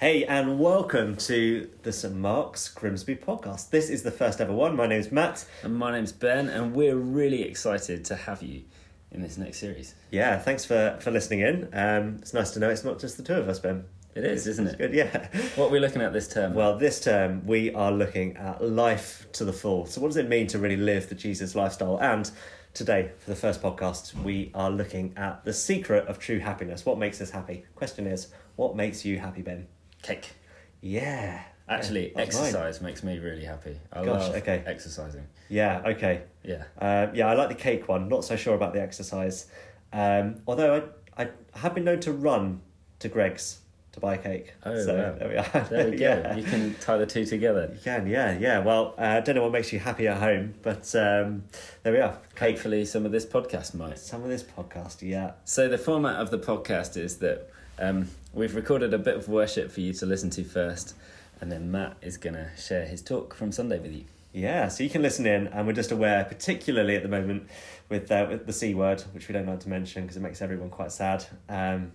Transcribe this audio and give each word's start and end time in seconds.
Hey, 0.00 0.24
and 0.24 0.58
welcome 0.58 1.16
to 1.18 1.70
the 1.84 1.92
St 1.92 2.16
Mark's 2.16 2.68
Grimsby 2.68 3.14
podcast. 3.14 3.70
This 3.70 3.88
is 3.88 4.02
the 4.02 4.10
first 4.10 4.40
ever 4.40 4.52
one. 4.52 4.74
My 4.74 4.88
name's 4.88 5.12
Matt. 5.12 5.46
And 5.62 5.76
my 5.76 5.92
name's 5.92 6.10
Ben, 6.10 6.48
and 6.48 6.74
we're 6.74 6.96
really 6.96 7.42
excited 7.42 8.04
to 8.06 8.16
have 8.16 8.42
you 8.42 8.64
in 9.12 9.22
this 9.22 9.38
next 9.38 9.58
series. 9.58 9.94
Yeah, 10.10 10.36
thanks 10.40 10.64
for, 10.64 10.98
for 11.00 11.12
listening 11.12 11.40
in. 11.40 11.68
Um, 11.72 12.16
it's 12.20 12.34
nice 12.34 12.50
to 12.50 12.58
know 12.58 12.70
it's 12.70 12.82
not 12.82 12.98
just 12.98 13.16
the 13.16 13.22
two 13.22 13.34
of 13.34 13.48
us, 13.48 13.60
Ben. 13.60 13.84
It 14.16 14.24
is, 14.24 14.48
isn't 14.48 14.66
it? 14.66 14.78
Good, 14.78 14.94
yeah. 14.94 15.28
What 15.54 15.66
are 15.68 15.70
we 15.70 15.78
looking 15.78 16.02
at 16.02 16.12
this 16.12 16.26
term? 16.26 16.54
Well, 16.54 16.76
this 16.76 17.00
term 17.00 17.46
we 17.46 17.72
are 17.72 17.92
looking 17.92 18.36
at 18.36 18.62
life 18.64 19.28
to 19.34 19.44
the 19.44 19.52
full. 19.52 19.86
So, 19.86 20.00
what 20.00 20.08
does 20.08 20.16
it 20.16 20.28
mean 20.28 20.48
to 20.48 20.58
really 20.58 20.76
live 20.76 21.08
the 21.08 21.14
Jesus 21.14 21.54
lifestyle? 21.54 22.00
And 22.00 22.28
today, 22.74 23.12
for 23.18 23.30
the 23.30 23.36
first 23.36 23.62
podcast, 23.62 24.12
we 24.22 24.50
are 24.54 24.70
looking 24.70 25.14
at 25.16 25.44
the 25.44 25.52
secret 25.52 26.08
of 26.08 26.18
true 26.18 26.40
happiness. 26.40 26.84
What 26.84 26.98
makes 26.98 27.20
us 27.20 27.30
happy? 27.30 27.64
Question 27.76 28.08
is, 28.08 28.28
what 28.56 28.74
makes 28.74 29.04
you 29.04 29.20
happy, 29.20 29.42
Ben? 29.42 29.68
Cake. 30.04 30.32
Yeah. 30.80 31.42
Actually, 31.66 32.08
Yeah, 32.08 32.12
that's 32.16 32.36
mine. 32.36 32.44
exercise 32.44 32.82
makes 32.82 33.02
me 33.02 33.18
really 33.18 33.44
happy. 33.44 33.76
I 33.90 34.04
Gosh, 34.04 34.28
love 34.28 34.36
okay. 34.36 34.62
exercising. 34.66 35.26
Yeah, 35.48 35.82
okay. 35.86 36.22
Yeah. 36.42 36.64
Uh, 36.78 37.06
yeah, 37.14 37.26
I 37.26 37.32
like 37.34 37.48
the 37.48 37.54
cake 37.54 37.88
one. 37.88 38.08
Not 38.08 38.24
so 38.24 38.36
sure 38.36 38.54
about 38.54 38.74
the 38.74 38.82
exercise. 38.82 39.46
Um, 39.92 40.36
although 40.46 40.90
I, 41.16 41.22
I 41.22 41.28
have 41.54 41.74
been 41.74 41.84
known 41.84 42.00
to 42.00 42.12
run 42.12 42.60
to 42.98 43.08
Greggs 43.08 43.60
to 43.92 44.00
buy 44.00 44.16
a 44.16 44.18
cake. 44.18 44.52
Oh, 44.66 44.78
so 44.78 44.94
wow. 44.94 45.14
there 45.18 45.28
we 45.28 45.36
are. 45.36 45.66
There 45.70 45.90
we 45.90 45.96
go. 45.96 46.04
yeah. 46.24 46.36
You 46.36 46.42
can 46.42 46.74
tie 46.80 46.98
the 46.98 47.06
two 47.06 47.24
together. 47.24 47.70
You 47.72 47.80
can, 47.82 48.06
yeah, 48.06 48.36
yeah. 48.38 48.58
Well, 48.58 48.94
uh, 48.98 49.02
I 49.02 49.20
don't 49.20 49.36
know 49.36 49.42
what 49.42 49.52
makes 49.52 49.72
you 49.72 49.78
happy 49.78 50.06
at 50.08 50.18
home, 50.18 50.54
but 50.62 50.94
um, 50.96 51.44
there 51.82 51.92
we 51.92 52.00
are. 52.00 52.18
Cake. 52.34 52.56
Hopefully, 52.56 52.84
some 52.84 53.06
of 53.06 53.12
this 53.12 53.24
podcast 53.24 53.72
might. 53.74 53.98
Some 53.98 54.22
of 54.22 54.28
this 54.28 54.42
podcast, 54.42 55.00
yeah. 55.00 55.32
So, 55.44 55.68
the 55.68 55.78
format 55.78 56.16
of 56.16 56.30
the 56.30 56.38
podcast 56.38 56.96
is 56.96 57.18
that 57.18 57.48
um, 57.78 58.08
we've 58.34 58.54
recorded 58.54 58.92
a 58.92 58.98
bit 58.98 59.16
of 59.16 59.28
worship 59.28 59.70
for 59.70 59.80
you 59.80 59.92
to 59.94 60.06
listen 60.06 60.30
to 60.30 60.44
first, 60.44 60.94
and 61.40 61.50
then 61.50 61.70
Matt 61.70 61.96
is 62.02 62.16
going 62.16 62.34
to 62.34 62.50
share 62.56 62.86
his 62.86 63.02
talk 63.02 63.34
from 63.34 63.52
Sunday 63.52 63.78
with 63.78 63.92
you. 63.92 64.04
Yeah, 64.32 64.68
so 64.68 64.82
you 64.82 64.90
can 64.90 65.02
listen 65.02 65.26
in, 65.26 65.46
and 65.48 65.66
we're 65.66 65.74
just 65.74 65.92
aware, 65.92 66.24
particularly 66.24 66.96
at 66.96 67.02
the 67.02 67.08
moment, 67.08 67.48
with, 67.88 68.10
uh, 68.10 68.26
with 68.28 68.46
the 68.46 68.52
C 68.52 68.74
word, 68.74 69.02
which 69.12 69.28
we 69.28 69.32
don't 69.32 69.46
like 69.46 69.60
to 69.60 69.68
mention 69.68 70.02
because 70.02 70.16
it 70.16 70.20
makes 70.20 70.42
everyone 70.42 70.70
quite 70.70 70.92
sad. 70.92 71.24
Um. 71.48 71.92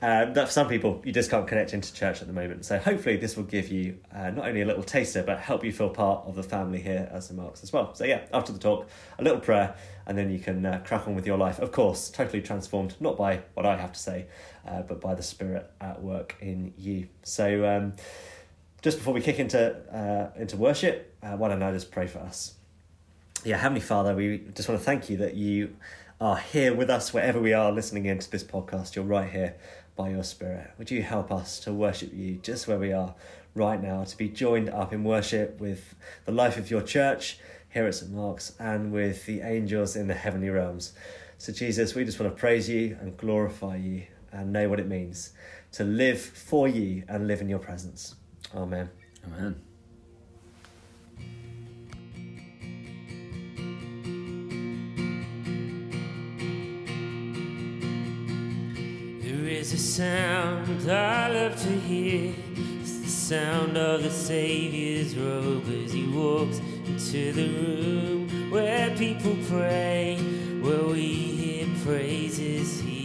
That 0.00 0.46
for 0.46 0.52
some 0.52 0.68
people, 0.68 1.02
you 1.04 1.12
just 1.12 1.30
can't 1.30 1.46
connect 1.46 1.74
into 1.74 1.92
church 1.92 2.20
at 2.20 2.26
the 2.26 2.32
moment. 2.32 2.64
So 2.64 2.78
hopefully, 2.78 3.16
this 3.16 3.36
will 3.36 3.44
give 3.44 3.68
you 3.68 3.98
uh, 4.14 4.30
not 4.30 4.46
only 4.46 4.62
a 4.62 4.66
little 4.66 4.82
taster, 4.82 5.22
but 5.22 5.40
help 5.40 5.64
you 5.64 5.72
feel 5.72 5.90
part 5.90 6.26
of 6.26 6.34
the 6.34 6.42
family 6.42 6.80
here 6.80 7.08
at 7.12 7.24
St 7.24 7.38
Mark's 7.38 7.62
as 7.62 7.72
well. 7.72 7.94
So 7.94 8.04
yeah, 8.04 8.22
after 8.32 8.52
the 8.52 8.58
talk, 8.58 8.88
a 9.18 9.22
little 9.22 9.40
prayer, 9.40 9.74
and 10.06 10.16
then 10.16 10.30
you 10.30 10.38
can 10.38 10.64
uh, 10.64 10.82
crack 10.84 11.08
on 11.08 11.14
with 11.14 11.26
your 11.26 11.38
life. 11.38 11.58
Of 11.58 11.72
course, 11.72 12.10
totally 12.10 12.42
transformed, 12.42 12.94
not 13.00 13.16
by 13.16 13.40
what 13.54 13.66
I 13.66 13.76
have 13.76 13.92
to 13.92 13.98
say, 14.00 14.26
uh, 14.66 14.82
but 14.82 15.00
by 15.00 15.14
the 15.14 15.22
Spirit 15.22 15.70
at 15.80 16.02
work 16.02 16.36
in 16.40 16.74
you. 16.76 17.08
So. 17.22 17.66
Um, 17.66 17.92
just 18.82 18.98
before 18.98 19.12
we 19.12 19.20
kick 19.20 19.38
into 19.38 19.74
uh, 19.92 20.30
into 20.40 20.56
worship, 20.56 21.14
uh, 21.22 21.36
why 21.36 21.48
don't 21.48 21.62
I 21.62 21.72
just 21.72 21.90
pray 21.90 22.06
for 22.06 22.20
us? 22.20 22.54
Yeah, 23.44 23.56
Heavenly 23.56 23.80
Father, 23.80 24.14
we 24.14 24.38
just 24.54 24.68
want 24.68 24.80
to 24.80 24.84
thank 24.84 25.10
you 25.10 25.16
that 25.18 25.34
you 25.34 25.76
are 26.20 26.36
here 26.36 26.74
with 26.74 26.90
us 26.90 27.12
wherever 27.12 27.40
we 27.40 27.52
are 27.52 27.70
listening 27.72 28.06
into 28.06 28.30
this 28.30 28.42
podcast. 28.42 28.94
You're 28.94 29.04
right 29.04 29.30
here 29.30 29.56
by 29.98 30.08
your 30.10 30.22
Spirit. 30.22 30.70
Would 30.78 30.90
you 30.90 31.02
help 31.02 31.30
us 31.30 31.58
to 31.60 31.74
worship 31.74 32.14
you 32.14 32.36
just 32.36 32.68
where 32.68 32.78
we 32.78 32.92
are 32.92 33.14
right 33.54 33.82
now, 33.82 34.04
to 34.04 34.16
be 34.16 34.28
joined 34.28 34.70
up 34.70 34.92
in 34.92 35.02
worship 35.04 35.60
with 35.60 35.94
the 36.24 36.32
life 36.32 36.56
of 36.56 36.70
your 36.70 36.80
church 36.80 37.38
here 37.68 37.84
at 37.84 37.96
St. 37.96 38.10
Mark's 38.12 38.54
and 38.60 38.92
with 38.92 39.26
the 39.26 39.40
angels 39.40 39.96
in 39.96 40.06
the 40.06 40.14
heavenly 40.14 40.48
realms. 40.48 40.92
So, 41.36 41.52
Jesus, 41.52 41.94
we 41.94 42.04
just 42.04 42.18
want 42.18 42.32
to 42.34 42.40
praise 42.40 42.70
you 42.70 42.96
and 43.00 43.16
glorify 43.16 43.76
you 43.76 44.04
and 44.32 44.52
know 44.52 44.68
what 44.68 44.80
it 44.80 44.86
means 44.86 45.32
to 45.72 45.84
live 45.84 46.20
for 46.20 46.68
you 46.68 47.02
and 47.08 47.26
live 47.26 47.40
in 47.40 47.48
your 47.48 47.58
presence. 47.58 48.14
Amen. 48.54 48.88
Amen. 49.26 49.67
Is 59.68 59.74
a 59.74 60.02
sound 60.02 60.90
I 60.90 61.28
love 61.28 61.60
to 61.60 61.68
hear. 61.68 62.32
It's 62.80 63.00
the 63.00 63.06
sound 63.06 63.76
of 63.76 64.02
the 64.02 64.10
Savior's 64.10 65.14
robe 65.14 65.68
as 65.84 65.92
he 65.92 66.06
walks 66.06 66.58
into 66.86 67.32
the 67.34 67.48
room 67.48 68.50
where 68.50 68.88
people 68.96 69.36
pray, 69.46 70.16
where 70.62 70.84
we 70.84 71.04
hear 71.12 71.66
praises, 71.84 72.80
he 72.80 72.97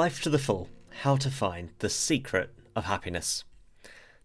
Life 0.00 0.22
to 0.22 0.30
the 0.30 0.38
Full 0.38 0.70
How 1.02 1.16
to 1.16 1.30
Find 1.30 1.72
the 1.80 1.90
Secret 1.90 2.54
of 2.74 2.86
Happiness. 2.86 3.44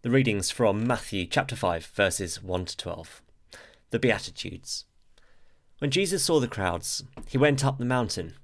The 0.03 0.09
readings 0.09 0.49
from 0.49 0.87
Matthew 0.87 1.25
chapter 1.25 1.53
5, 1.53 1.87
verses 1.87 2.41
1 2.41 2.63
to 2.63 2.77
12. 2.77 3.21
The 3.89 3.99
Beatitudes. 3.99 4.85
When 5.79 5.91
Jesus 5.91 6.23
saw 6.23 6.39
the 6.39 6.47
crowds, 6.47 7.03
he 7.27 7.37
went 7.37 7.65
up 7.65 7.77
the 7.77 7.83
mountain, 7.83 8.35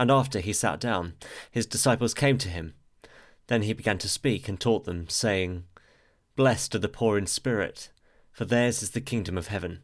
and 0.00 0.10
after 0.10 0.40
he 0.40 0.52
sat 0.52 0.80
down, 0.80 1.14
his 1.48 1.64
disciples 1.64 2.12
came 2.12 2.38
to 2.38 2.48
him. 2.48 2.74
Then 3.46 3.62
he 3.62 3.72
began 3.72 3.98
to 3.98 4.08
speak 4.08 4.48
and 4.48 4.58
taught 4.58 4.82
them, 4.84 5.08
saying, 5.08 5.62
Blessed 6.34 6.74
are 6.74 6.80
the 6.80 6.88
poor 6.88 7.16
in 7.16 7.28
spirit, 7.28 7.90
for 8.32 8.44
theirs 8.44 8.82
is 8.82 8.90
the 8.90 9.00
kingdom 9.00 9.38
of 9.38 9.46
heaven. 9.46 9.82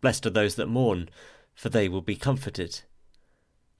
Blessed 0.00 0.26
are 0.26 0.30
those 0.30 0.54
that 0.54 0.66
mourn, 0.66 1.08
for 1.56 1.70
they 1.70 1.88
will 1.88 2.02
be 2.02 2.14
comforted. 2.14 2.82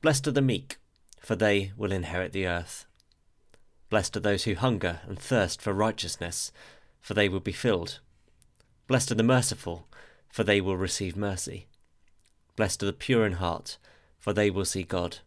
Blessed 0.02 0.26
are 0.26 0.33
the 0.33 0.43
meek 0.43 0.78
for 1.21 1.37
they 1.37 1.73
will 1.77 1.93
inherit 1.93 2.33
the 2.33 2.47
earth. 2.47 2.87
Blessed 3.91 4.17
are 4.17 4.21
those 4.21 4.45
who 4.45 4.55
hunger 4.55 5.01
and 5.07 5.19
thirst 5.19 5.63
for 5.63 5.73
righteousness, 5.73 6.53
for 7.01 7.15
they 7.15 7.29
will 7.29 7.41
be 7.41 7.53
filled. 7.53 8.01
Blessed 8.87 9.13
are 9.13 9.17
the 9.17 9.23
merciful, 9.23 9.87
for 10.31 10.45
they 10.45 10.61
will 10.61 10.77
receive 10.77 11.17
mercy. 11.17 11.67
Blessed 12.57 12.83
are 12.83 12.87
the 12.87 12.93
pure 12.93 13.25
in 13.25 13.35
heart, 13.35 13.79
for 14.19 14.33
they 14.33 14.51
will 14.51 14.65
see 14.65 14.83
God. 14.83 15.19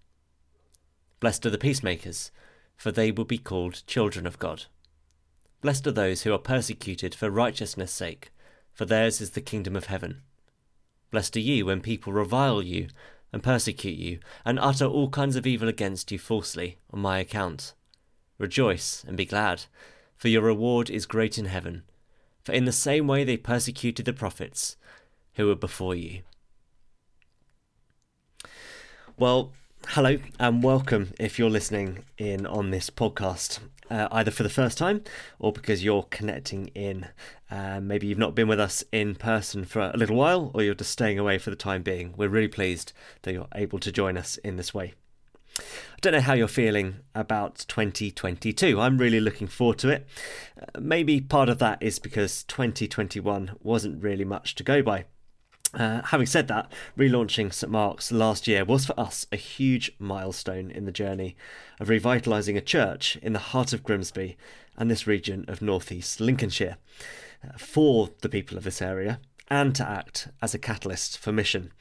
Blessed 1.20 1.46
are 1.46 1.50
the 1.52 1.58
peacemakers, 1.58 2.32
for 2.76 2.92
they 2.92 3.12
will 3.12 3.26
be 3.26 3.38
called 3.38 3.86
children 3.88 4.28
of 4.28 4.40
God. 4.40 4.66
Blessed 5.62 5.86
are 5.88 5.92
those 5.92 6.24
who 6.24 6.34
are 6.34 6.40
persecuted 6.40 7.14
for 7.14 7.30
righteousness' 7.30 7.92
sake, 7.92 8.32
for 8.74 8.86
theirs 8.86 9.22
is 9.22 9.32
the 9.32 9.42
kingdom 9.42 9.76
of 9.76 9.86
heaven. 9.86 10.22
Blessed 11.12 11.36
are 11.38 11.42
you 11.42 11.66
when 11.66 11.82
people 11.82 12.14
revile 12.14 12.64
you 12.64 12.88
and 13.34 13.44
persecute 13.44 13.98
you, 13.98 14.20
and 14.46 14.60
utter 14.60 14.86
all 14.86 15.10
kinds 15.10 15.36
of 15.36 15.48
evil 15.48 15.70
against 15.70 16.12
you 16.12 16.20
falsely 16.20 16.78
on 16.92 17.00
my 17.00 17.20
account. 17.20 17.74
Rejoice 18.38 19.04
and 19.08 19.16
be 19.16 19.26
glad, 19.26 19.66
for 20.18 20.28
your 20.28 20.42
reward 20.42 20.90
is 20.90 21.06
great 21.06 21.38
in 21.38 21.46
heaven. 21.46 21.84
For 22.44 22.54
in 22.54 22.66
the 22.66 22.72
same 22.72 23.08
way 23.08 23.24
they 23.24 23.38
persecuted 23.38 24.06
the 24.06 24.14
prophets 24.14 24.78
who 25.36 25.48
were 25.48 25.56
before 25.56 25.96
you. 25.96 26.22
Well, 29.18 29.52
hello 29.90 30.18
and 30.40 30.64
welcome 30.64 31.14
if 31.20 31.38
you're 31.38 31.50
listening 31.50 32.04
in 32.18 32.46
on 32.46 32.72
this 32.72 32.90
podcast, 32.90 33.60
uh, 33.92 34.08
either 34.12 34.32
for 34.32 34.44
the 34.44 34.50
first 34.50 34.78
time 34.78 35.04
or 35.38 35.52
because 35.52 35.84
you're 35.84 36.04
connecting 36.04 36.68
in. 36.68 37.08
Uh, 37.52 37.82
maybe 37.82 38.08
you've 38.08 38.18
not 38.18 38.34
been 38.34 38.48
with 38.48 38.60
us 38.60 38.84
in 38.92 39.14
person 39.14 39.66
for 39.66 39.92
a 39.94 39.98
little 39.98 40.16
while 40.16 40.50
or 40.54 40.64
you're 40.64 40.74
just 40.74 40.92
staying 40.92 41.20
away 41.20 41.38
for 41.38 41.50
the 41.50 41.56
time 41.56 41.84
being. 41.84 42.14
We're 42.16 42.30
really 42.30 42.48
pleased 42.48 42.94
that 43.24 43.34
you're 43.34 43.48
able 43.54 43.80
to 43.80 43.92
join 43.92 44.18
us 44.18 44.38
in 44.38 44.56
this 44.56 44.74
way. 44.74 44.94
I 45.60 46.00
don't 46.00 46.14
know 46.14 46.22
how 46.22 46.34
you're 46.34 46.48
feeling 46.48 47.00
about 47.14 47.66
2022. 47.68 48.80
I'm 48.80 48.98
really 48.98 49.20
looking 49.20 49.48
forward 49.48 49.80
to 49.80 49.90
it. 49.90 50.08
Uh, 50.60 50.80
maybe 50.80 51.20
part 51.20 51.50
of 51.50 51.60
that 51.60 51.84
is 51.84 52.00
because 52.00 52.44
2021 52.46 53.58
wasn't 53.62 54.02
really 54.02 54.26
much 54.26 54.56
to 54.56 54.64
go 54.64 54.82
by. 54.82 55.06
Uh, 55.74 56.02
having 56.04 56.26
said 56.26 56.48
that, 56.50 56.72
relaunching 56.98 57.54
St 57.54 57.72
Mark's 57.72 58.12
last 58.12 58.48
year 58.48 58.66
was 58.66 58.86
for 58.86 59.00
us 59.00 59.26
a 59.32 59.38
huge 59.38 59.94
milestone 60.00 60.70
in 60.70 60.86
the 60.86 60.92
journey 60.92 61.36
of 61.80 61.88
revitalising 61.88 62.58
a 62.58 62.62
church 62.62 63.18
in 63.22 63.34
the 63.34 63.40
heart 63.40 63.72
of 63.72 63.84
Grimsby 63.84 64.36
and 64.76 64.92
this 64.92 65.08
region 65.08 65.46
of 65.48 65.62
northeast 65.62 66.20
Lincolnshire 66.20 66.78
uh, 67.44 67.58
for 67.58 68.10
the 68.22 68.30
people 68.30 68.58
of 68.58 68.66
this 68.66 68.82
area 68.82 69.20
and 69.50 69.74
to 69.76 69.88
act 69.88 70.30
as 70.42 70.54
a 70.54 70.60
catalyst 70.60 71.18
for 71.18 71.32
mission 71.32 71.72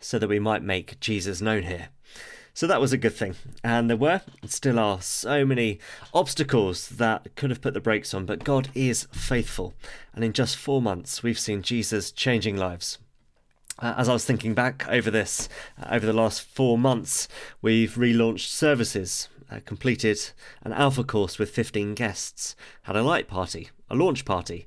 so 0.00 0.18
that 0.18 0.28
we 0.28 0.38
might 0.38 0.62
make 0.62 1.00
Jesus 1.00 1.40
known 1.40 1.64
here. 1.64 1.88
So 2.56 2.68
that 2.68 2.80
was 2.80 2.92
a 2.92 2.98
good 2.98 3.14
thing. 3.14 3.34
And 3.64 3.90
there 3.90 3.96
were, 3.96 4.20
and 4.40 4.50
still 4.50 4.78
are, 4.78 5.02
so 5.02 5.44
many 5.44 5.80
obstacles 6.12 6.88
that 6.90 7.34
could 7.34 7.50
have 7.50 7.60
put 7.60 7.74
the 7.74 7.80
brakes 7.80 8.14
on, 8.14 8.26
but 8.26 8.44
God 8.44 8.68
is 8.74 9.08
faithful. 9.10 9.74
And 10.14 10.22
in 10.24 10.32
just 10.32 10.56
four 10.56 10.80
months, 10.80 11.22
we've 11.22 11.38
seen 11.38 11.62
Jesus 11.62 12.12
changing 12.12 12.56
lives, 12.56 12.98
uh, 13.78 13.94
as 13.96 14.08
I 14.08 14.12
was 14.12 14.24
thinking 14.24 14.54
back 14.54 14.86
over 14.88 15.10
this, 15.10 15.48
uh, 15.80 15.88
over 15.90 16.06
the 16.06 16.12
last 16.12 16.42
four 16.42 16.78
months, 16.78 17.28
we've 17.60 17.94
relaunched 17.94 18.48
services, 18.48 19.28
uh, 19.50 19.60
completed 19.64 20.18
an 20.62 20.72
alpha 20.72 21.04
course 21.04 21.38
with 21.38 21.50
15 21.50 21.94
guests, 21.94 22.54
had 22.82 22.96
a 22.96 23.02
light 23.02 23.28
party, 23.28 23.70
a 23.90 23.94
launch 23.94 24.24
party, 24.24 24.66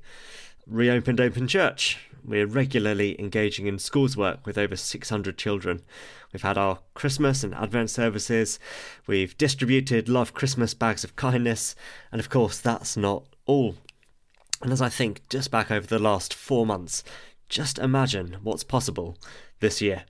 reopened 0.66 1.20
Open 1.20 1.48
Church. 1.48 1.98
We're 2.24 2.46
regularly 2.46 3.18
engaging 3.18 3.66
in 3.66 3.78
schools 3.78 4.16
work 4.16 4.44
with 4.44 4.58
over 4.58 4.76
600 4.76 5.38
children. 5.38 5.82
We've 6.32 6.42
had 6.42 6.58
our 6.58 6.80
Christmas 6.92 7.42
and 7.42 7.54
Advent 7.54 7.88
services. 7.88 8.58
We've 9.06 9.38
distributed 9.38 10.10
Love 10.10 10.34
Christmas 10.34 10.74
bags 10.74 11.04
of 11.04 11.16
kindness. 11.16 11.74
And 12.12 12.20
of 12.20 12.28
course, 12.28 12.58
that's 12.58 12.98
not 12.98 13.24
all. 13.46 13.76
And 14.60 14.72
as 14.72 14.82
I 14.82 14.88
think 14.88 15.26
just 15.28 15.50
back 15.50 15.70
over 15.70 15.86
the 15.86 15.98
last 15.98 16.34
four 16.34 16.66
months, 16.66 17.02
just 17.48 17.78
imagine 17.78 18.36
what's 18.42 18.64
possible 18.64 19.16
this 19.60 19.80
year. 19.80 20.04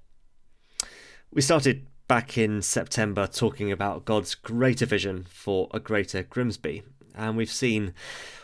We 1.31 1.43
started 1.43 1.87
back 2.09 2.39
in 2.39 2.63
September 2.63 3.27
talking 3.27 3.71
about 3.71 4.05
God's 4.05 4.35
greater 4.35 4.87
vision 4.87 5.27
for 5.29 5.69
a 5.73 5.79
greater 5.79 6.23
Grimsby, 6.23 6.83
and 7.15 7.37
we've 7.37 7.51
seen 7.51 7.93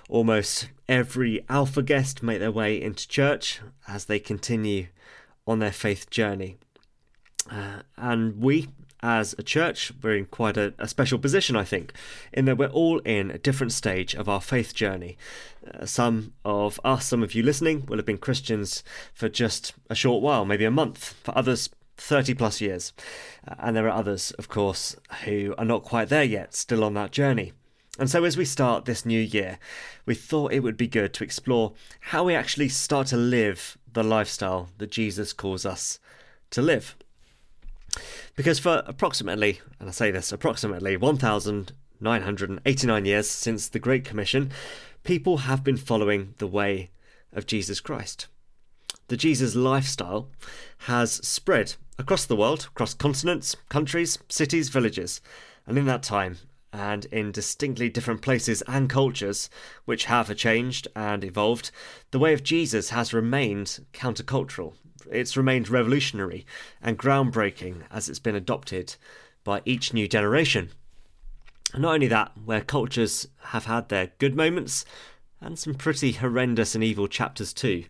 almost 0.09 0.69
every 0.89 1.45
Alpha 1.49 1.83
guest 1.83 2.23
make 2.23 2.41
their 2.41 2.53
way 2.53 2.81
into 2.81 3.09
church 3.09 3.61
as 3.89 4.05
they 4.05 4.19
continue 4.19 4.89
on 5.47 5.59
their 5.59 5.73
faith 5.73 6.11
journey. 6.11 6.59
Uh, 7.51 7.81
and 7.97 8.41
we, 8.41 8.69
as 9.05 9.35
a 9.39 9.43
church, 9.43 9.93
we're 10.03 10.17
in 10.17 10.25
quite 10.25 10.57
a, 10.57 10.73
a, 10.79 10.89
special 10.89 11.19
position, 11.19 11.57
I 11.57 11.65
think, 11.65 11.93
in 12.33 12.47
that 12.47 12.57
we're 12.57 12.69
all 12.69 13.01
in 13.01 13.31
a 13.31 13.37
different 13.37 13.73
stage 13.73 14.15
of 14.15 14.31
our 14.31 14.41
faith 14.41 14.75
journey. 14.75 15.19
Uh, 15.73 15.85
some 15.85 16.33
of 16.43 16.81
us, 16.83 17.07
some 17.07 17.23
of 17.23 17.35
you 17.35 17.43
listening, 17.43 17.85
will 17.85 17.99
have 17.99 18.07
been 18.07 18.17
Christians 18.17 18.83
for 19.13 19.29
just 19.29 19.75
a 19.91 19.95
short 19.95 20.23
while, 20.23 20.47
maybe 20.47 20.65
a 20.65 20.71
month. 20.71 21.15
For 21.23 21.37
others, 21.37 21.69
30 21.99 22.33
plus 22.33 22.63
years. 22.63 22.95
Uh, 23.47 23.55
and 23.59 23.77
there 23.77 23.87
are 23.87 23.91
others, 23.91 24.31
of 24.33 24.49
course, 24.49 24.97
who 25.25 25.55
are 25.59 25.67
not 25.67 25.85
quite 25.85 26.09
there 26.09 26.25
yet, 26.25 26.55
still 26.55 26.83
on 26.83 26.95
that 26.95 27.13
journey. 27.13 27.53
And 27.99 28.09
so, 28.11 28.25
as 28.25 28.39
we 28.39 28.47
start 28.47 28.87
this 28.87 29.05
new 29.05 29.21
year, 29.21 29.59
we 30.07 30.15
thought 30.15 30.53
it 30.53 30.61
would 30.61 30.79
be 30.79 30.89
good 30.89 31.13
to 31.13 31.25
explore 31.25 31.75
how 32.01 32.25
we 32.25 32.35
actually 32.35 32.71
start 32.71 33.09
to 33.09 33.19
live 33.19 33.77
the 33.93 34.03
lifestyle 34.03 34.71
that 34.79 34.91
Jesus 34.91 35.35
calls 35.35 35.67
us 35.67 36.01
to 36.51 36.63
live. 36.63 36.97
Because 38.37 38.59
for 38.59 38.83
approximately, 38.87 39.61
and 39.79 39.89
I 39.89 39.93
say 39.93 40.11
this, 40.11 40.33
approximately 40.33 40.97
1,989 40.97 43.05
years 43.05 43.31
since 43.31 43.69
the 43.69 43.79
Great 43.79 44.05
Commission, 44.05 44.51
people 45.05 45.37
have 45.39 45.63
been 45.63 45.77
following 45.77 46.35
the 46.39 46.49
way 46.49 46.91
of 47.33 47.47
Jesus 47.47 47.79
Christ. 47.79 48.27
The 49.07 49.17
Jesus 49.17 49.55
lifestyle 49.55 50.31
has 50.79 51.13
spread 51.13 51.77
across 51.97 52.27
the 52.27 52.35
world, 52.35 52.67
across 52.73 52.95
continents, 52.95 53.55
countries, 53.69 54.19
cities, 54.29 54.69
villages, 54.69 55.21
and 55.67 55.79
in 55.79 55.87
that 55.87 56.03
time, 56.03 56.39
and 56.73 57.05
in 57.07 57.31
distinctly 57.31 57.89
different 57.89 58.21
places 58.21 58.63
and 58.63 58.91
cultures 58.91 59.49
which 59.85 60.07
have 60.07 60.37
changed 60.37 60.89
and 60.97 61.23
evolved, 61.23 61.71
the 62.11 62.19
way 62.19 62.33
of 62.33 62.43
Jesus 62.43 62.91
has 62.91 63.15
remained 63.15 63.87
countercultural 63.93 64.75
it's 65.11 65.37
remained 65.37 65.69
revolutionary 65.69 66.47
and 66.83 66.99
groundbreaking 66.99 67.83
as 67.91 68.09
it's 68.09 68.19
been 68.19 68.35
adopted 68.35 68.97
by 69.45 69.63
each 69.65 69.93
new 69.93 70.09
generation. 70.09 70.71
Not 71.77 71.95
only 71.95 72.07
that, 72.09 72.33
where 72.45 72.61
cultures 72.61 73.29
have 73.47 73.65
had 73.65 73.89
their 73.89 74.13
good 74.19 74.37
moments 74.37 74.85
and 75.41 75.59
some 75.59 75.75
pretty 75.75 76.13
horrendous 76.13 76.75
and 76.75 76.85
evil 76.85 77.09
chapters 77.09 77.53
too, 77.53 77.85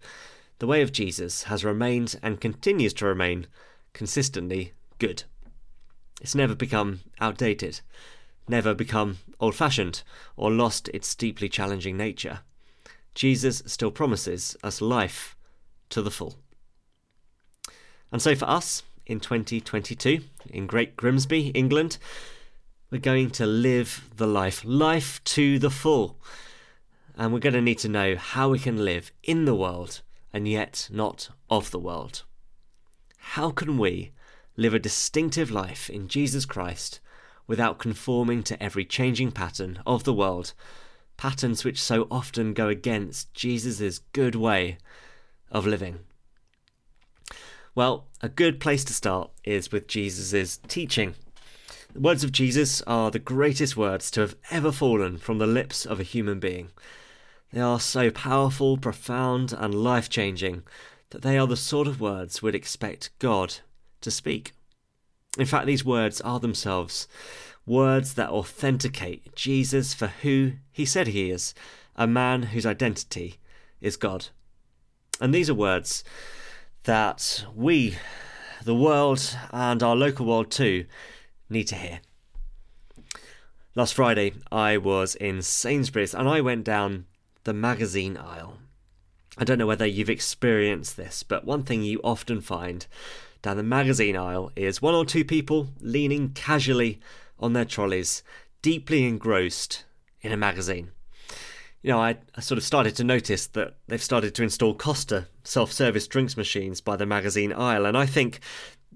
the 0.59 0.66
way 0.66 0.83
of 0.83 0.92
Jesus 0.92 1.44
has 1.44 1.64
remained 1.64 2.18
and 2.23 2.40
continues 2.40 2.94
to 2.94 3.06
remain 3.06 3.47
consistently 3.92 4.73
good. 4.99 5.25
It's 6.21 6.35
never 6.35 6.54
become 6.54 7.00
outdated, 7.21 7.80
never 8.49 8.75
become 8.75 9.18
old 9.40 9.54
fashioned, 9.54 10.02
or 10.37 10.50
lost 10.50 10.88
its 10.88 11.14
deeply 11.14 11.49
challenging 11.49 11.97
nature. 11.97 12.40
Jesus 13.14 13.62
still 13.66 13.90
promises 13.90 14.56
us 14.62 14.80
life 14.80 15.37
to 15.90 16.02
the 16.02 16.11
full. 16.11 16.37
And 18.14 18.23
so 18.23 18.37
for 18.37 18.49
us, 18.49 18.85
in 19.06 19.18
2022, 19.18 20.21
in 20.50 20.68
Great 20.68 20.97
Grimsby, 20.97 21.49
England, 21.49 21.99
We're 22.92 22.99
going 22.99 23.30
to 23.30 23.44
live 23.44 24.09
the 24.14 24.28
life, 24.28 24.62
life 24.64 25.21
to 25.25 25.59
the 25.59 25.68
full. 25.68 26.21
And 27.16 27.33
we're 27.33 27.40
going 27.40 27.54
to 27.54 27.61
need 27.61 27.80
to 27.80 27.88
know 27.88 28.14
how 28.14 28.50
we 28.50 28.61
can 28.61 28.85
live 28.85 29.11
in 29.25 29.47
the 29.47 29.54
world 29.56 30.00
and 30.33 30.47
yet 30.47 30.88
not 30.92 31.30
of 31.50 31.73
the 31.73 31.80
world. 31.80 32.23
How 33.18 33.50
can 33.50 33.78
we 33.78 34.12
live 34.56 34.75
a 34.75 34.78
distinctive 34.78 35.50
life 35.50 35.90
in 35.90 36.06
Jesus 36.06 36.47
Christ 36.47 37.00
without 37.49 37.80
conforming 37.80 38.44
to 38.44 38.62
every 38.62 38.85
changing 38.85 39.33
pattern 39.33 39.80
of 39.85 40.04
the 40.04 40.14
world, 40.14 40.52
patterns 41.16 41.64
which 41.64 41.83
so 41.83 42.06
often 42.12 42.54
go 42.54 42.68
against 42.68 43.35
Jesus' 43.35 43.99
good 44.12 44.37
way 44.37 44.78
of 45.50 45.66
living? 45.66 45.99
Well, 47.76 48.07
a 48.23 48.28
good 48.28 48.61
place 48.61 48.85
to 48.85 48.95
start 48.95 49.33
is 49.43 49.73
with 49.73 49.88
Jesus' 49.88 50.61
teaching. 50.69 51.16
The 51.93 51.99
words 51.99 52.23
of 52.23 52.31
Jesus 52.31 52.83
are 52.83 53.11
the 53.11 53.19
greatest 53.19 53.76
words 53.76 54.12
to 54.12 54.21
have 54.21 54.37
ever 54.52 54.71
fallen 54.71 55.19
from 55.19 55.38
the 55.38 55.47
lips 55.49 55.85
of 55.85 55.99
a 55.99 56.04
human 56.04 56.38
being. 56.38 56.71
They 57.52 57.61
are 57.61 57.81
so 57.81 58.12
powerful, 58.12 58.76
profound, 58.76 59.52
and 59.52 59.75
life 59.75 60.09
changing 60.09 60.62
that 61.11 61.23
they 61.23 61.37
are 61.37 61.49
the 61.49 61.57
sort 61.57 61.88
of 61.88 62.00
words 62.00 62.40
we'd 62.40 62.54
expect 62.54 63.11
God 63.19 63.57
to 64.02 64.11
speak. 64.11 64.52
In 65.37 65.47
fact, 65.47 65.66
these 65.66 65.85
words 65.85 66.21
are 66.21 66.38
themselves 66.38 67.09
words 67.66 68.14
that 68.14 68.31
authenticate 68.31 69.35
Jesus 69.35 69.95
for 69.95 70.09
who 70.09 70.52
he 70.71 70.85
said 70.85 71.09
he 71.09 71.31
is 71.31 71.54
a 71.97 72.07
man 72.07 72.45
whose 72.45 72.66
identity 72.66 73.40
is 73.81 73.97
God. 73.97 74.28
And 75.21 75.35
these 75.35 75.50
are 75.50 75.54
words 75.54 76.04
that 76.85 77.45
we, 77.55 77.97
the 78.64 78.75
world, 78.75 79.37
and 79.53 79.83
our 79.83 79.97
local 79.97 80.26
world 80.26 80.50
too, 80.50 80.87
need 81.49 81.64
to 81.64 81.75
hear. 81.75 82.00
Last 83.75 83.95
Friday, 83.95 84.35
I 84.53 84.76
was 84.76 85.14
in 85.14 85.43
Sainsbury's 85.43 86.14
and 86.14 86.29
I 86.29 86.41
went 86.41 86.64
down 86.64 87.07
the 87.45 87.53
magazine 87.53 88.17
aisle. 88.17 88.59
I 89.37 89.45
don't 89.45 89.59
know 89.59 89.67
whether 89.67 89.87
you've 89.87 90.11
experienced 90.11 90.97
this, 90.97 91.23
but 91.23 91.45
one 91.45 91.64
thing 91.64 91.83
you 91.83 92.00
often 92.05 92.41
find 92.41 92.87
down 93.43 93.57
the 93.57 93.62
magazine 93.62 94.17
aisle 94.17 94.53
is 94.55 94.81
one 94.81 94.95
or 94.95 95.05
two 95.05 95.25
people 95.25 95.71
leaning 95.81 96.31
casually 96.31 97.00
on 97.38 97.53
their 97.53 97.64
trolleys, 97.64 98.23
deeply 98.62 99.05
engrossed 99.05 99.85
in 100.23 100.33
a 100.33 100.37
magazine 100.37 100.93
you 101.85 101.91
know, 101.91 102.00
I, 102.00 102.17
I, 102.35 102.41
sort 102.41 102.57
of 102.57 102.64
started 102.64 102.97
to 102.97 103.05
notice 103.05 103.47
that 103.49 103.75
they've 103.88 104.03
started 104.03 104.35
to 104.37 104.43
install 104.43 104.75
Costa 104.75 105.29
self 105.45 105.71
service 105.71 106.09
drinks 106.09 106.35
machines 106.35 106.81
by 106.81 106.97
the 106.97 107.05
magazine 107.05 107.53
aisle. 107.53 107.85
And 107.85 107.95
I 107.95 108.07
think 108.07 108.41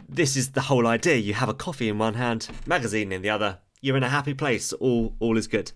this 0.09 0.39
is 0.39 0.53
the 0.53 0.63
whole 0.63 0.87
idea. 0.87 1.17
You 1.17 1.35
have 1.35 1.51
a 1.51 1.55
coffee 1.55 1.91
in 1.91 1.99
one 1.99 2.15
hand, 2.15 2.49
magazine 2.67 3.13
in 3.13 3.21
the 3.21 3.29
other. 3.29 3.59
You're 3.83 3.99
in 3.99 4.03
a 4.03 4.09
happy 4.09 4.33
place. 4.33 4.73
All, 4.73 5.15
all 5.21 5.37
is 5.37 5.47
good. 5.47 5.71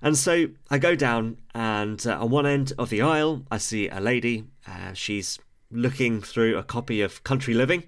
And 0.00 0.16
so 0.16 0.46
I 0.70 0.78
go 0.78 0.94
down, 0.94 1.38
and 1.56 2.04
uh, 2.06 2.20
on 2.20 2.30
one 2.30 2.46
end 2.46 2.72
of 2.78 2.88
the 2.88 3.02
aisle, 3.02 3.44
I 3.50 3.58
see 3.58 3.88
a 3.88 4.00
lady. 4.00 4.44
Uh, 4.64 4.92
she's 4.92 5.40
looking 5.72 6.22
through 6.22 6.56
a 6.56 6.62
copy 6.62 7.00
of 7.00 7.24
Country 7.24 7.52
Living. 7.52 7.82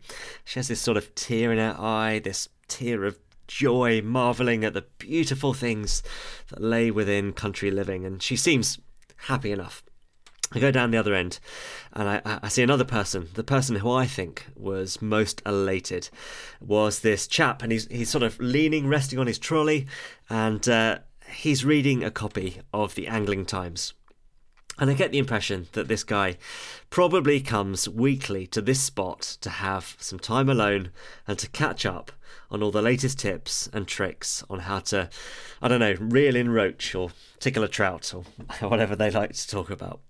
She 0.44 0.58
has 0.58 0.66
this 0.66 0.80
sort 0.80 0.96
of 0.96 1.14
tear 1.14 1.52
in 1.52 1.58
her 1.58 1.76
eye, 1.78 2.18
this 2.18 2.48
tear 2.66 3.04
of 3.04 3.16
joy, 3.46 4.00
marvelling 4.02 4.64
at 4.64 4.74
the 4.74 4.86
beautiful 4.98 5.54
things 5.54 6.02
that 6.48 6.62
lay 6.62 6.90
within 6.90 7.32
country 7.32 7.70
living, 7.70 8.04
and 8.04 8.22
she 8.22 8.36
seems 8.36 8.78
happy 9.16 9.52
enough. 9.52 9.82
I 10.52 10.60
go 10.60 10.70
down 10.70 10.92
the 10.92 10.98
other 10.98 11.14
end 11.14 11.40
and 11.92 12.08
I, 12.08 12.22
I, 12.24 12.48
see 12.48 12.62
another 12.62 12.84
person. 12.84 13.28
The 13.34 13.42
person 13.42 13.76
who 13.76 13.90
I 13.90 14.06
think 14.06 14.46
was 14.54 15.02
most 15.02 15.42
elated 15.44 16.10
was 16.60 17.00
this 17.00 17.26
chap, 17.26 17.62
and 17.62 17.72
he's, 17.72 17.88
he's 17.88 18.10
sort 18.10 18.22
of 18.22 18.38
leaning, 18.38 18.86
resting 18.86 19.18
on 19.18 19.26
his 19.26 19.38
trolley, 19.38 19.86
and 20.30 20.68
uh, 20.68 20.98
he's 21.28 21.64
reading 21.64 22.04
a 22.04 22.10
copy 22.10 22.60
of 22.72 22.94
the 22.94 23.08
Angling 23.08 23.46
Times. 23.46 23.94
And 24.78 24.90
I 24.90 24.94
get 24.94 25.12
the 25.12 25.18
impression 25.18 25.68
that 25.72 25.86
this 25.86 26.02
guy 26.02 26.36
probably 26.90 27.40
comes 27.40 27.88
weekly 27.88 28.46
to 28.48 28.60
this 28.60 28.80
spot 28.80 29.20
to 29.40 29.50
have 29.50 29.96
some 30.00 30.18
time 30.18 30.48
alone 30.48 30.90
and 31.28 31.38
to 31.38 31.48
catch 31.50 31.86
up 31.86 32.10
on 32.50 32.62
all 32.62 32.72
the 32.72 32.82
latest 32.82 33.18
tips 33.18 33.68
and 33.72 33.86
tricks 33.86 34.42
on 34.50 34.60
how 34.60 34.80
to, 34.80 35.08
I 35.62 35.68
don't 35.68 35.80
know, 35.80 35.94
reel 36.00 36.34
in 36.34 36.50
roach 36.50 36.94
or 36.94 37.10
tickle 37.38 37.62
a 37.62 37.68
trout 37.68 38.12
or 38.14 38.24
whatever 38.68 38.96
they 38.96 39.10
like 39.10 39.32
to 39.32 39.48
talk 39.48 39.70
about. 39.70 40.00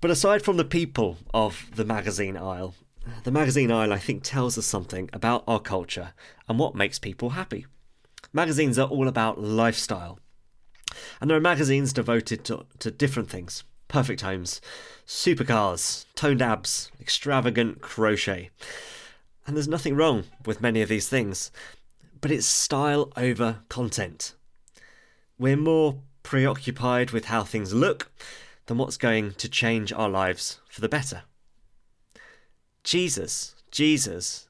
But 0.00 0.12
aside 0.12 0.42
from 0.42 0.56
the 0.56 0.64
people 0.64 1.18
of 1.34 1.70
the 1.74 1.84
magazine 1.84 2.36
aisle, 2.36 2.74
the 3.24 3.32
magazine 3.32 3.72
aisle, 3.72 3.92
I 3.92 3.98
think, 3.98 4.22
tells 4.22 4.56
us 4.56 4.66
something 4.66 5.10
about 5.12 5.42
our 5.48 5.60
culture 5.60 6.12
and 6.48 6.58
what 6.58 6.74
makes 6.74 6.98
people 6.98 7.30
happy. 7.30 7.66
Magazines 8.32 8.78
are 8.78 8.88
all 8.88 9.08
about 9.08 9.40
lifestyle 9.40 10.20
and 11.20 11.28
there 11.28 11.36
are 11.36 11.40
magazines 11.40 11.92
devoted 11.92 12.44
to, 12.44 12.66
to 12.78 12.90
different 12.90 13.30
things 13.30 13.64
perfect 13.88 14.20
homes, 14.20 14.60
supercars, 15.06 16.04
toned 16.14 16.42
abs, 16.42 16.92
extravagant 17.00 17.80
crochet. 17.80 18.50
And 19.46 19.56
there's 19.56 19.66
nothing 19.66 19.96
wrong 19.96 20.24
with 20.44 20.60
many 20.60 20.82
of 20.82 20.90
these 20.90 21.08
things, 21.08 21.50
but 22.20 22.30
it's 22.30 22.46
style 22.46 23.10
over 23.16 23.60
content. 23.70 24.34
We're 25.38 25.56
more 25.56 26.00
preoccupied 26.22 27.12
with 27.12 27.26
how 27.26 27.44
things 27.44 27.72
look 27.72 28.10
than 28.66 28.76
what's 28.76 28.98
going 28.98 29.32
to 29.32 29.48
change 29.48 29.92
our 29.92 30.10
lives 30.10 30.60
for 30.68 30.82
the 30.82 30.88
better. 30.88 31.22
Jesus, 32.84 33.54
Jesus, 33.70 34.48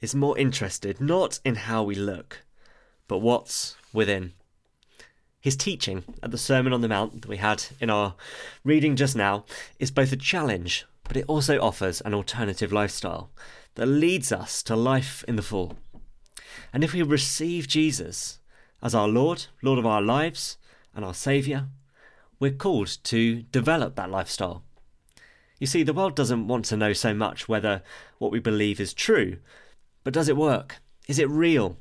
is 0.00 0.14
more 0.14 0.36
interested 0.38 1.00
not 1.00 1.40
in 1.44 1.54
how 1.56 1.82
we 1.82 1.94
look, 1.94 2.44
but 3.08 3.18
what's 3.18 3.76
within. 3.92 4.32
His 5.44 5.56
teaching 5.56 6.04
at 6.22 6.30
the 6.30 6.38
Sermon 6.38 6.72
on 6.72 6.80
the 6.80 6.88
Mount 6.88 7.20
that 7.20 7.28
we 7.28 7.36
had 7.36 7.66
in 7.78 7.90
our 7.90 8.14
reading 8.64 8.96
just 8.96 9.14
now 9.14 9.44
is 9.78 9.90
both 9.90 10.10
a 10.10 10.16
challenge, 10.16 10.86
but 11.06 11.18
it 11.18 11.26
also 11.28 11.60
offers 11.60 12.00
an 12.00 12.14
alternative 12.14 12.72
lifestyle 12.72 13.28
that 13.74 13.84
leads 13.84 14.32
us 14.32 14.62
to 14.62 14.74
life 14.74 15.22
in 15.28 15.36
the 15.36 15.42
full. 15.42 15.76
And 16.72 16.82
if 16.82 16.94
we 16.94 17.02
receive 17.02 17.68
Jesus 17.68 18.38
as 18.82 18.94
our 18.94 19.06
Lord, 19.06 19.44
Lord 19.60 19.78
of 19.78 19.84
our 19.84 20.00
lives, 20.00 20.56
and 20.96 21.04
our 21.04 21.12
Saviour, 21.12 21.66
we're 22.40 22.50
called 22.50 22.96
to 23.04 23.42
develop 23.42 23.96
that 23.96 24.10
lifestyle. 24.10 24.62
You 25.58 25.66
see, 25.66 25.82
the 25.82 25.92
world 25.92 26.16
doesn't 26.16 26.48
want 26.48 26.64
to 26.66 26.76
know 26.78 26.94
so 26.94 27.12
much 27.12 27.50
whether 27.50 27.82
what 28.16 28.32
we 28.32 28.38
believe 28.38 28.80
is 28.80 28.94
true, 28.94 29.36
but 30.04 30.14
does 30.14 30.30
it 30.30 30.38
work? 30.38 30.78
Is 31.06 31.18
it 31.18 31.28
real? 31.28 31.76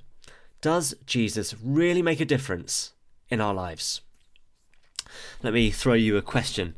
Does 0.60 0.96
Jesus 1.06 1.56
really 1.64 2.02
make 2.02 2.20
a 2.20 2.26
difference 2.26 2.93
in 3.34 3.42
our 3.42 3.54
lives. 3.54 4.02
Let 5.42 5.54
me 5.54 5.72
throw 5.72 5.94
you 5.94 6.16
a 6.16 6.22
question. 6.22 6.76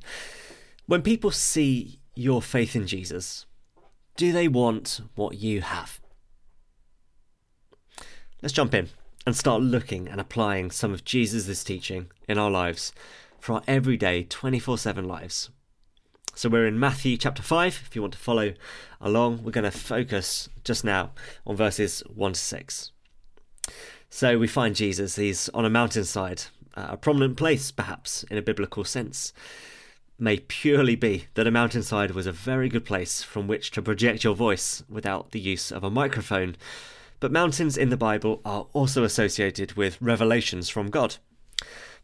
When 0.88 1.02
people 1.02 1.32
see 1.32 2.00
your 2.16 2.42
faith 2.42 2.76
in 2.76 2.88
Jesus, 2.88 3.46
do 4.16 4.32
they 4.32 4.48
want 4.48 5.02
what 5.16 5.38
you 5.38 5.62
have? 5.62 6.00
Let's 8.42 8.54
jump 8.54 8.74
in 8.74 8.90
and 9.28 9.36
start 9.36 9.62
looking 9.62 10.08
and 10.08 10.22
applying 10.22 10.72
some 10.72 10.94
of 10.94 11.04
Jesus' 11.04 11.64
teaching 11.64 12.08
in 12.28 12.38
our 12.38 12.50
lives 12.50 12.94
for 13.40 13.54
our 13.54 13.64
everyday 13.68 14.24
24 14.24 14.78
7 14.78 15.06
lives. 15.06 15.50
So 16.36 16.50
we're 16.50 16.68
in 16.68 16.80
Matthew 16.80 17.18
chapter 17.18 17.42
5. 17.42 17.84
If 17.88 17.96
you 17.96 18.02
want 18.02 18.14
to 18.14 18.20
follow 18.20 18.54
along, 19.02 19.44
we're 19.44 19.52
going 19.52 19.70
to 19.70 19.72
focus 19.72 20.50
just 20.64 20.84
now 20.84 21.12
on 21.46 21.56
verses 21.56 22.02
1 22.14 22.34
to 22.34 22.40
6. 22.40 22.92
So 24.10 24.38
we 24.38 24.48
find 24.48 24.76
Jesus, 24.76 25.16
he's 25.16 25.50
on 25.50 25.66
a 25.66 25.70
mountainside, 25.70 26.44
uh, 26.76 26.88
a 26.92 26.98
prominent 26.98 27.38
place, 27.38 27.72
perhaps, 27.72 28.24
in 28.24 28.38
a 28.38 28.42
biblical 28.42 28.84
sense. 28.84 29.34
May 30.18 30.38
purely 30.40 30.96
be 30.96 31.26
that 31.34 31.48
a 31.48 31.52
mountainside 31.52 32.12
was 32.12 32.26
a 32.26 32.32
very 32.32 32.70
good 32.70 32.86
place 32.86 33.22
from 33.22 33.48
which 33.48 33.72
to 33.72 33.82
project 33.82 34.24
your 34.24 34.36
voice 34.36 34.84
without 34.88 35.32
the 35.32 35.40
use 35.40 35.72
of 35.72 35.84
a 35.84 35.90
microphone. 35.90 36.56
But 37.20 37.34
mountains 37.34 37.78
in 37.78 37.90
the 37.90 37.98
Bible 37.98 38.42
are 38.46 38.68
also 38.72 39.04
associated 39.04 39.74
with 39.74 40.02
revelations 40.02 40.70
from 40.70 40.90
God. 40.90 41.18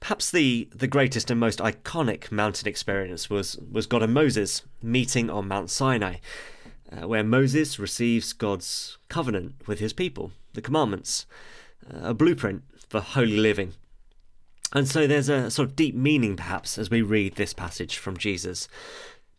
Perhaps 0.02 0.32
the, 0.32 0.68
the 0.76 0.88
greatest 0.88 1.30
and 1.30 1.40
most 1.40 1.60
iconic 1.60 2.32
mountain 2.32 2.68
experience 2.68 3.30
was, 3.30 3.58
was 3.72 3.86
God 3.86 4.04
and 4.04 4.14
Moses 4.14 4.64
meeting 4.82 5.30
on 5.30 5.48
Mount 5.48 5.70
Sinai, 5.70 6.16
uh, 6.92 7.08
where 7.08 7.24
Moses 7.24 7.80
receives 7.80 8.34
God's 8.34 8.98
covenant 9.08 9.56
with 9.68 9.80
his 9.80 9.94
people, 9.94 10.32
the 10.54 10.62
commandments 10.62 11.26
a 11.90 12.14
blueprint 12.14 12.64
for 12.90 13.00
holy 13.00 13.38
living. 13.38 13.74
And 14.74 14.88
so 14.88 15.06
there's 15.06 15.30
a 15.30 15.52
sort 15.52 15.70
of 15.70 15.76
deep 15.76 15.96
meaning, 15.96 16.38
perhaps, 16.38 16.78
as 16.78 16.90
we 16.90 17.02
read 17.02 17.36
this 17.36 17.54
passage 17.54 17.98
from 17.98 18.18
Jesus. 18.18 18.68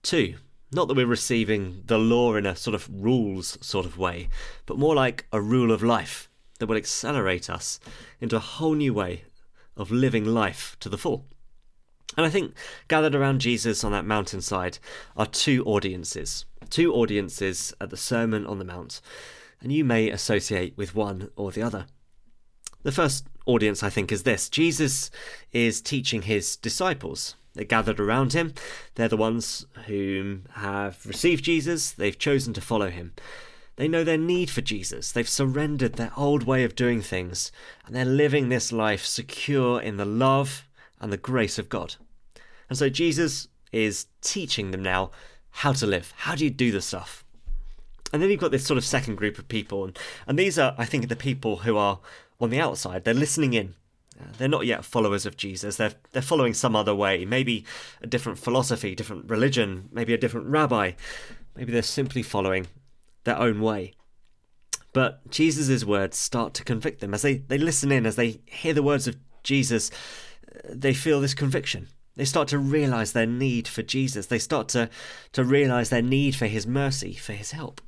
Two, 0.03 0.35
not 0.71 0.89
that 0.89 0.97
we're 0.97 1.07
receiving 1.07 1.83
the 1.87 1.99
law 1.99 2.35
in 2.35 2.47
a 2.47 2.57
sort 2.57 2.75
of 2.75 2.89
rules 2.91 3.59
sort 3.61 3.87
of 3.87 3.99
way, 3.99 4.29
but 4.67 4.79
more 4.79 4.95
like 4.95 5.27
a 5.33 5.41
rule 5.41 5.73
of 5.73 5.83
life 5.83 6.29
that 6.59 6.67
will 6.67 6.77
accelerate 6.77 7.51
us 7.51 7.81
into 8.21 8.37
a 8.37 8.41
whole 8.41 8.75
new 8.75 8.95
way 8.95 9.25
of 9.77 9.91
living 9.91 10.25
life 10.25 10.77
to 10.81 10.89
the 10.89 10.99
full. 10.99 11.27
And 12.17 12.27
I 12.27 12.31
think 12.31 12.55
gathered 12.89 13.15
around 13.15 13.41
Jesus 13.41 13.85
on 13.85 13.93
that 13.93 14.05
mountainside 14.05 14.79
are 15.17 15.27
two 15.27 15.65
audiences, 15.65 16.45
two 16.69 16.93
audiences 16.93 17.73
at 17.81 17.91
the 17.91 17.97
Sermon 17.97 18.47
on 18.47 18.59
the 18.59 18.65
Mount, 18.65 19.01
and 19.63 19.73
you 19.73 19.85
may 19.85 20.11
associate 20.11 20.77
with 20.77 20.95
one 20.95 21.31
or 21.37 21.51
the 21.53 21.63
other. 21.63 21.87
The 22.83 22.93
first 22.93 23.27
audience, 23.47 23.83
I 23.83 23.91
think, 23.91 24.11
is 24.11 24.25
this 24.25 24.49
Jesus 24.49 25.11
is 25.53 25.81
teaching 25.81 26.23
his 26.23 26.57
disciples. 26.57 27.37
They're 27.55 27.65
gathered 27.65 28.01
around 28.01 28.33
him. 28.33 28.55
They're 28.95 29.09
the 29.09 29.17
ones 29.17 29.67
who 29.87 30.41
have 30.55 31.05
received 31.07 31.45
Jesus, 31.45 31.93
they've 31.93 32.19
chosen 32.19 32.53
to 32.55 32.61
follow 32.61 32.91
him. 32.91 33.13
They 33.77 33.89
know 33.89 34.05
their 34.05 34.19
need 34.19 34.51
for 34.51 34.61
Jesus. 34.61 35.13
They've 35.13 35.29
surrendered 35.29 35.95
their 35.95 36.13
old 36.17 36.45
way 36.45 36.65
of 36.65 36.77
doing 36.77 37.01
things, 37.01 37.51
and 37.87 37.95
they're 37.95 38.05
living 38.05 38.49
this 38.49 38.73
life 38.73 39.05
secure 39.05 39.81
in 39.81 39.97
the 39.97 40.05
love 40.05 40.69
and 41.01 41.13
the 41.13 41.17
grace 41.17 41.59
of 41.59 41.69
God. 41.69 41.97
And 42.69 42.79
so 42.79 42.89
Jesus 42.89 43.49
is 43.73 44.07
teaching 44.21 44.71
them 44.71 44.83
now 44.83 45.11
how 45.51 45.73
to 45.73 45.87
live. 45.87 46.13
How 46.19 46.35
do 46.35 46.45
you 46.45 46.51
do 46.51 46.71
the 46.71 46.83
stuff? 46.83 47.25
And 48.13 48.23
then 48.23 48.31
you've 48.31 48.41
got 48.41 48.51
this 48.51 48.67
sort 48.67 48.77
of 48.77 48.85
second 48.85 49.17
group 49.17 49.39
of 49.39 49.49
people, 49.49 49.85
and, 49.85 49.99
and 50.27 50.39
these 50.39 50.59
are, 50.59 50.75
I 50.77 50.85
think, 50.85 51.09
the 51.09 51.17
people 51.17 51.59
who 51.59 51.79
are 51.79 51.99
on 52.43 52.51
the 52.51 52.61
outside. 52.61 53.05
They're 53.05 53.15
listening 53.15 53.55
in. 53.55 53.75
They're 54.39 54.49
not 54.49 54.67
yet 54.67 54.85
followers 54.85 55.27
of 55.27 55.37
Jesus. 55.37 55.77
They're 55.77 55.95
they're 56.13 56.23
following 56.23 56.55
some 56.55 56.77
other 56.77 56.95
way, 56.95 57.25
maybe 57.25 57.65
a 58.03 58.07
different 58.07 58.39
philosophy, 58.39 58.95
different 58.95 59.29
religion, 59.29 59.89
maybe 59.91 60.15
a 60.15 60.19
different 60.19 60.47
rabbi. 60.47 60.93
Maybe 61.57 61.73
they're 61.73 61.83
simply 61.83 62.23
following 62.23 62.67
their 63.25 63.39
own 63.39 63.61
way. 63.61 63.95
But 64.93 65.29
Jesus' 65.31 65.85
words 65.85 66.19
start 66.19 66.55
to 66.55 66.65
convict 66.65 67.01
them. 67.01 67.15
As 67.15 67.23
they, 67.23 67.39
they 67.39 67.59
listen 67.59 67.91
in, 67.91 68.07
as 68.07 68.17
they 68.17 68.41
hear 68.47 68.75
the 68.75 68.83
words 68.83 69.09
of 69.09 69.17
Jesus, 69.43 69.91
they 70.69 70.93
feel 70.93 71.21
this 71.21 71.35
conviction. 71.35 71.89
They 72.15 72.27
start 72.27 72.49
to 72.49 72.59
realize 72.59 73.13
their 73.13 73.27
need 73.27 73.67
for 73.67 73.83
Jesus. 73.83 74.27
They 74.27 74.39
start 74.39 74.69
to, 74.69 74.91
to 75.33 75.45
realize 75.45 75.89
their 75.89 76.03
need 76.03 76.37
for 76.37 76.47
his 76.47 76.67
mercy, 76.67 77.15
for 77.15 77.33
his 77.33 77.53
help. 77.53 77.81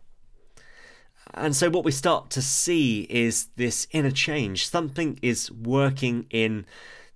And 1.36 1.56
so, 1.56 1.68
what 1.68 1.84
we 1.84 1.90
start 1.90 2.30
to 2.30 2.42
see 2.42 3.08
is 3.10 3.48
this 3.56 3.88
inner 3.90 4.12
change. 4.12 4.68
Something 4.68 5.18
is 5.20 5.50
working 5.50 6.26
in 6.30 6.64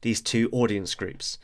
these 0.00 0.20
two 0.20 0.48
audience 0.50 0.96
groups. 0.96 1.38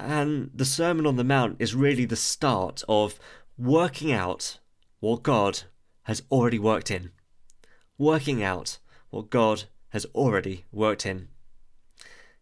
And 0.00 0.50
the 0.52 0.64
Sermon 0.64 1.06
on 1.06 1.14
the 1.14 1.24
Mount 1.24 1.56
is 1.60 1.76
really 1.76 2.04
the 2.04 2.16
start 2.16 2.82
of 2.88 3.20
working 3.56 4.10
out 4.10 4.58
what 4.98 5.22
God 5.22 5.62
has 6.04 6.22
already 6.30 6.58
worked 6.58 6.90
in. 6.90 7.12
Working 7.98 8.42
out 8.42 8.78
what 9.10 9.30
God 9.30 9.64
has 9.90 10.04
already 10.06 10.64
worked 10.72 11.06
in. 11.06 11.28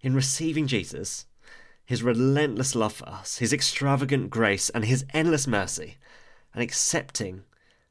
In 0.00 0.14
receiving 0.14 0.66
Jesus, 0.66 1.26
his 1.84 2.02
relentless 2.02 2.74
love 2.74 2.94
for 2.94 3.08
us, 3.08 3.38
his 3.38 3.52
extravagant 3.52 4.30
grace, 4.30 4.70
and 4.70 4.86
his 4.86 5.04
endless 5.12 5.46
mercy, 5.46 5.98
and 6.54 6.62
accepting 6.62 7.44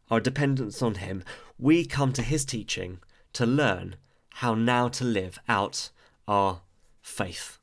our 0.09 0.19
dependence 0.19 0.81
on 0.81 0.95
him, 0.95 1.23
we 1.57 1.85
come 1.85 2.13
to 2.13 2.21
his 2.21 2.45
teaching 2.45 2.99
to 3.33 3.45
learn 3.45 3.95
how 4.35 4.53
now 4.53 4.87
to 4.89 5.03
live 5.03 5.39
out 5.47 5.89
our 6.27 6.61
faith. 7.01 7.59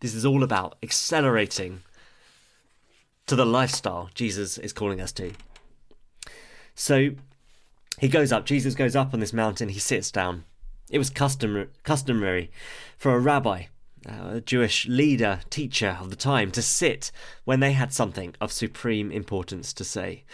This 0.00 0.14
is 0.14 0.24
all 0.24 0.42
about 0.42 0.76
accelerating 0.82 1.82
to 3.26 3.36
the 3.36 3.46
lifestyle 3.46 4.10
Jesus 4.14 4.58
is 4.58 4.72
calling 4.72 5.00
us 5.00 5.12
to. 5.12 5.32
So, 6.74 7.10
he 7.98 8.08
goes 8.08 8.32
up, 8.32 8.46
Jesus 8.46 8.74
goes 8.74 8.96
up 8.96 9.12
on 9.12 9.20
this 9.20 9.32
mountain, 9.32 9.68
he 9.68 9.78
sits 9.78 10.10
down. 10.10 10.44
It 10.90 10.98
was 10.98 11.10
custom, 11.10 11.68
customary 11.84 12.50
for 12.96 13.14
a 13.14 13.20
rabbi, 13.20 13.64
uh, 14.08 14.36
a 14.36 14.40
Jewish 14.40 14.88
leader, 14.88 15.40
teacher 15.50 15.98
of 16.00 16.10
the 16.10 16.16
time, 16.16 16.50
to 16.52 16.62
sit 16.62 17.12
when 17.44 17.60
they 17.60 17.72
had 17.72 17.92
something 17.92 18.34
of 18.40 18.50
supreme 18.50 19.12
importance 19.12 19.72
to 19.74 19.84
say. 19.84 20.24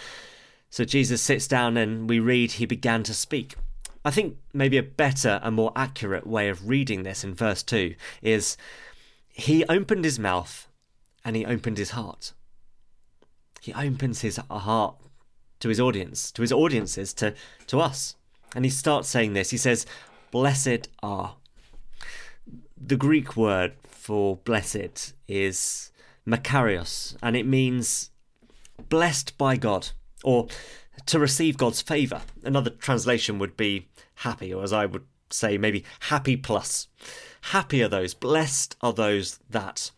So 0.70 0.85
Jesus 0.85 1.22
sits 1.22 1.46
down 1.46 1.76
and 1.76 2.09
we 2.09 2.18
read, 2.18 2.52
He 2.52 2.66
began 2.66 3.02
to 3.05 3.14
speak. 3.14 3.55
I 4.05 4.11
think 4.11 4.37
maybe 4.52 4.79
a 4.79 4.83
better 4.83 5.40
and 5.42 5.57
more 5.57 5.72
accurate 5.74 6.26
way 6.26 6.48
of 6.48 6.68
reading 6.68 7.02
this 7.02 7.24
in 7.24 7.35
verse 7.35 7.62
2 7.62 7.94
is 8.22 8.57
He 9.29 9.64
opened 9.66 10.05
his 10.05 10.18
mouth 10.18 10.68
and 11.24 11.35
he 11.35 11.44
opened 11.44 11.76
his 11.76 11.90
heart. 11.90 12.33
He 13.61 13.74
opens 13.74 14.20
his 14.20 14.37
heart 14.48 14.94
to 15.59 15.68
his 15.68 15.81
audience, 15.81 16.31
to 16.31 16.42
his 16.42 16.52
audiences, 16.52 17.12
to, 17.14 17.35
to 17.66 17.81
us. 17.81 18.14
And 18.55 18.64
he 18.64 18.70
starts 18.70 19.09
saying 19.09 19.33
this. 19.33 19.50
He 19.50 19.57
says, 19.57 19.87
Blessed 20.31 20.88
are. 21.02 21.35
The 22.81 22.96
Greek 22.96 23.37
word 23.37 23.74
for 23.88 24.37
blessed 24.37 25.14
is 25.26 25.90
makarios, 26.24 27.16
and 27.22 27.37
it 27.37 27.44
means 27.44 28.11
blessed 28.88 29.37
by 29.37 29.57
God, 29.57 29.88
or 30.24 30.48
to 31.07 31.18
receive 31.18 31.57
God's 31.57 31.83
favour. 31.83 32.22
Another 32.42 32.70
translation 32.70 33.38
would 33.38 33.57
be 33.57 33.88
happy, 34.16 34.52
or 34.52 34.62
as 34.62 34.72
I 34.72 34.87
would 34.87 35.05
say, 35.31 35.59
maybe 35.59 35.85
happy 36.00 36.37
plus. 36.37 36.88
Happy 37.42 37.83
are 37.83 37.88
those, 37.88 38.14
blessed 38.14 38.76
are 38.81 38.92
those 38.92 39.38
that. 39.50 39.90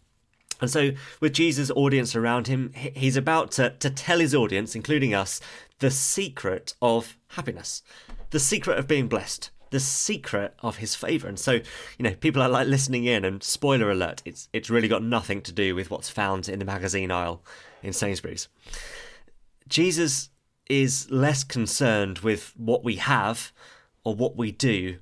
And 0.61 0.71
so, 0.71 0.91
with 1.21 1.35
Jesus' 1.35 1.71
audience 1.71 2.17
around 2.17 2.49
him, 2.49 2.73
he's 2.75 3.17
about 3.17 3.53
to, 3.53 3.71
to 3.79 3.91
tell 3.91 4.19
his 4.19 4.35
audience, 4.35 4.75
including 4.75 5.15
us, 5.15 5.41
the 5.79 5.91
secret 5.91 6.75
of 6.83 7.17
happiness, 7.29 7.83
the 8.31 8.41
secret 8.41 8.77
of 8.79 8.89
being 8.89 9.07
blessed, 9.07 9.51
the 9.71 9.79
secret 9.79 10.55
of 10.61 10.79
his 10.79 10.97
favour. 10.97 11.29
And 11.29 11.39
so, 11.39 11.53
you 11.53 12.03
know, 12.03 12.15
people 12.15 12.43
are 12.43 12.49
like 12.49 12.67
listening 12.67 13.05
in, 13.05 13.25
and 13.25 13.43
spoiler 13.43 13.91
alert, 13.91 14.21
it's 14.25 14.49
it's 14.53 14.69
really 14.69 14.89
got 14.89 15.03
nothing 15.03 15.43
to 15.43 15.53
do 15.53 15.77
with 15.77 15.91
what's 15.91 16.11
found 16.11 16.49
in 16.49 16.59
the 16.59 16.65
magazine 16.65 17.13
aisle 17.13 17.43
in 17.83 17.93
Sainsbury's. 17.93 18.49
Jesus 19.69 20.31
is 20.69 21.11
less 21.11 21.45
concerned 21.45 22.21
with 22.21 22.53
what 22.57 22.85
we 22.85 22.97
have 22.97 23.53
or 24.05 24.15
what 24.15 24.37
we 24.37 24.53
do, 24.53 24.99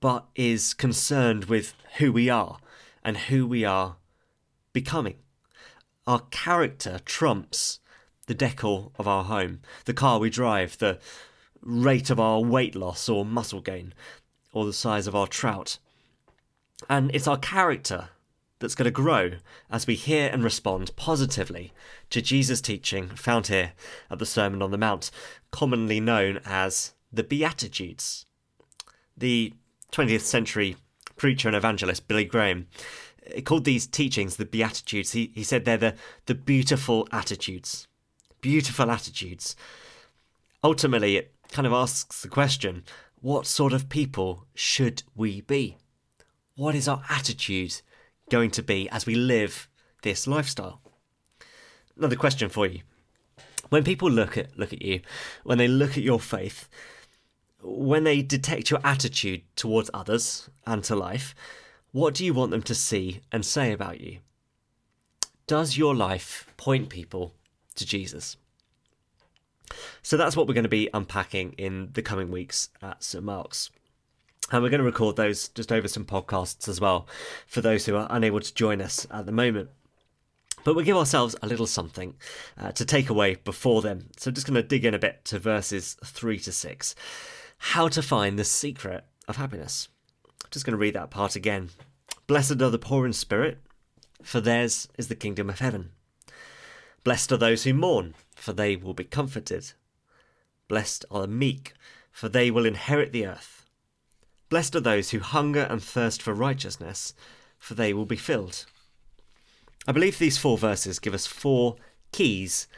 but 0.00 0.26
is 0.34 0.74
concerned 0.74 1.46
with 1.46 1.74
who 1.98 2.12
we 2.12 2.28
are 2.28 2.58
and 3.02 3.16
who 3.16 3.46
we 3.46 3.64
are 3.64 3.96
becoming. 4.72 5.16
Our 6.06 6.20
character 6.30 7.00
trumps 7.04 7.80
the 8.26 8.34
decor 8.34 8.90
of 8.98 9.06
our 9.06 9.24
home, 9.24 9.60
the 9.84 9.94
car 9.94 10.18
we 10.18 10.30
drive, 10.30 10.78
the 10.78 10.98
rate 11.60 12.10
of 12.10 12.20
our 12.20 12.40
weight 12.40 12.74
loss 12.74 13.08
or 13.08 13.24
muscle 13.24 13.60
gain, 13.60 13.94
or 14.52 14.64
the 14.64 14.72
size 14.72 15.06
of 15.06 15.14
our 15.14 15.26
trout. 15.26 15.78
And 16.88 17.10
it's 17.14 17.28
our 17.28 17.38
character 17.38 18.10
that's 18.64 18.74
going 18.74 18.86
to 18.86 18.90
grow 18.90 19.32
as 19.70 19.86
we 19.86 19.94
hear 19.94 20.30
and 20.32 20.42
respond 20.42 20.96
positively 20.96 21.70
to 22.08 22.22
Jesus' 22.22 22.62
teaching 22.62 23.10
found 23.10 23.48
here 23.48 23.72
at 24.10 24.18
the 24.18 24.24
Sermon 24.24 24.62
on 24.62 24.70
the 24.70 24.78
Mount, 24.78 25.10
commonly 25.50 26.00
known 26.00 26.40
as 26.46 26.94
the 27.12 27.22
Beatitudes. 27.22 28.24
The 29.14 29.52
20th 29.92 30.22
century 30.22 30.76
preacher 31.16 31.46
and 31.46 31.54
evangelist 31.54 32.08
Billy 32.08 32.24
Graham 32.24 32.68
called 33.44 33.66
these 33.66 33.86
teachings 33.86 34.36
the 34.36 34.46
Beatitudes. 34.46 35.12
He, 35.12 35.30
he 35.34 35.44
said 35.44 35.66
they're 35.66 35.76
the, 35.76 35.94
the 36.24 36.34
beautiful 36.34 37.06
attitudes. 37.12 37.86
Beautiful 38.40 38.90
attitudes. 38.90 39.56
Ultimately, 40.62 41.18
it 41.18 41.34
kind 41.52 41.66
of 41.66 41.74
asks 41.74 42.22
the 42.22 42.28
question 42.28 42.82
what 43.20 43.46
sort 43.46 43.74
of 43.74 43.90
people 43.90 44.46
should 44.54 45.02
we 45.14 45.42
be? 45.42 45.76
What 46.56 46.74
is 46.74 46.88
our 46.88 47.02
attitude 47.10 47.82
going 48.34 48.50
to 48.50 48.64
be 48.64 48.88
as 48.90 49.06
we 49.06 49.14
live 49.14 49.68
this 50.02 50.26
lifestyle? 50.26 50.80
Another 51.96 52.16
question 52.16 52.48
for 52.48 52.66
you. 52.66 52.80
When 53.68 53.84
people 53.84 54.10
look 54.10 54.36
at 54.36 54.58
look 54.58 54.72
at 54.72 54.82
you, 54.82 55.02
when 55.44 55.58
they 55.58 55.68
look 55.68 55.92
at 55.92 56.02
your 56.02 56.18
faith, 56.18 56.68
when 57.62 58.02
they 58.02 58.22
detect 58.22 58.72
your 58.72 58.80
attitude 58.82 59.42
towards 59.54 59.88
others 59.94 60.50
and 60.66 60.82
to 60.82 60.96
life, 60.96 61.32
what 61.92 62.12
do 62.14 62.24
you 62.24 62.34
want 62.34 62.50
them 62.50 62.62
to 62.62 62.74
see 62.74 63.20
and 63.30 63.46
say 63.46 63.70
about 63.70 64.00
you? 64.00 64.18
Does 65.46 65.78
your 65.78 65.94
life 65.94 66.52
point 66.56 66.88
people 66.88 67.34
to 67.76 67.86
Jesus? 67.86 68.36
So 70.02 70.16
that's 70.16 70.36
what 70.36 70.48
we're 70.48 70.54
going 70.54 70.70
to 70.70 70.80
be 70.80 70.90
unpacking 70.92 71.52
in 71.52 71.90
the 71.92 72.02
coming 72.02 72.32
weeks 72.32 72.70
at 72.82 73.04
St 73.04 73.22
Mark's. 73.22 73.70
And 74.50 74.62
we're 74.62 74.70
going 74.70 74.80
to 74.80 74.84
record 74.84 75.16
those 75.16 75.48
just 75.48 75.72
over 75.72 75.88
some 75.88 76.04
podcasts 76.04 76.68
as 76.68 76.80
well 76.80 77.08
for 77.46 77.60
those 77.60 77.86
who 77.86 77.96
are 77.96 78.06
unable 78.10 78.40
to 78.40 78.54
join 78.54 78.80
us 78.80 79.06
at 79.10 79.26
the 79.26 79.32
moment. 79.32 79.70
But 80.64 80.74
we'll 80.74 80.84
give 80.84 80.96
ourselves 80.96 81.36
a 81.42 81.46
little 81.46 81.66
something 81.66 82.14
uh, 82.58 82.72
to 82.72 82.84
take 82.84 83.10
away 83.10 83.36
before 83.36 83.82
then. 83.82 84.06
So 84.16 84.28
I'm 84.28 84.34
just 84.34 84.46
going 84.46 84.54
to 84.54 84.62
dig 84.62 84.84
in 84.84 84.94
a 84.94 84.98
bit 84.98 85.24
to 85.26 85.38
verses 85.38 85.96
3 86.04 86.38
to 86.40 86.52
6. 86.52 86.94
How 87.58 87.88
to 87.88 88.02
find 88.02 88.38
the 88.38 88.44
secret 88.44 89.04
of 89.28 89.36
happiness. 89.36 89.88
Just 90.50 90.64
going 90.64 90.72
to 90.72 90.78
read 90.78 90.94
that 90.94 91.10
part 91.10 91.36
again. 91.36 91.70
Blessed 92.26 92.62
are 92.62 92.70
the 92.70 92.78
poor 92.78 93.04
in 93.04 93.12
spirit, 93.12 93.58
for 94.22 94.40
theirs 94.40 94.88
is 94.96 95.08
the 95.08 95.14
kingdom 95.14 95.50
of 95.50 95.58
heaven. 95.58 95.90
Blessed 97.02 97.32
are 97.32 97.36
those 97.36 97.64
who 97.64 97.74
mourn, 97.74 98.14
for 98.34 98.54
they 98.54 98.76
will 98.76 98.94
be 98.94 99.04
comforted. 99.04 99.72
Blessed 100.68 101.04
are 101.10 101.22
the 101.22 101.28
meek, 101.28 101.74
for 102.10 102.30
they 102.30 102.50
will 102.50 102.64
inherit 102.64 103.12
the 103.12 103.26
earth. 103.26 103.63
Blessed 104.48 104.76
are 104.76 104.80
those 104.80 105.10
who 105.10 105.20
hunger 105.20 105.62
and 105.62 105.82
thirst 105.82 106.22
for 106.22 106.34
righteousness, 106.34 107.14
for 107.58 107.74
they 107.74 107.92
will 107.92 108.06
be 108.06 108.16
filled. 108.16 108.66
I 109.86 109.92
believe 109.92 110.18
these 110.18 110.38
four 110.38 110.58
verses 110.58 110.98
give 110.98 111.14
us 111.14 111.26
four 111.26 111.76
keys 112.12 112.68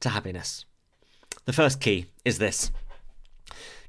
to 0.00 0.10
happiness. 0.10 0.64
The 1.44 1.52
first 1.52 1.80
key 1.80 2.06
is 2.24 2.38
this 2.38 2.70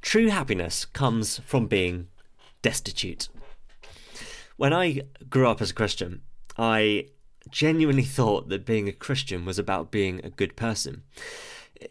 true 0.02 0.30
happiness 0.30 0.86
comes 0.86 1.39
from 1.39 1.67
being 1.67 2.08
destitute. 2.62 3.30
When 4.58 4.74
I 4.74 5.02
grew 5.30 5.47
up 5.47 5.62
as 5.62 5.71
a 5.71 5.76
Christian, 5.76 6.21
I 6.58 7.08
genuinely 7.50 8.04
thought 8.04 8.50
that 8.50 8.65
being 8.65 8.88
a 8.88 8.93
Christian 8.93 9.45
was 9.45 9.60
about 9.60 9.91
being 9.91 10.24
a 10.24 10.30
good 10.30 10.56
person. 10.56 11.04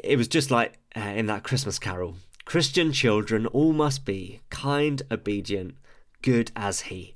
It 0.02 0.16
was 0.16 0.28
just 0.28 0.50
like 0.50 0.78
uh, 0.96 1.00
in 1.00 1.26
that 1.26 1.44
Christmas 1.44 1.78
carol 1.78 2.16
Christian 2.50 2.90
children 2.90 3.46
all 3.46 3.72
must 3.72 4.04
be 4.04 4.40
kind, 4.50 5.00
obedient, 5.08 5.76
good 6.20 6.50
as 6.56 6.80
He. 6.80 7.14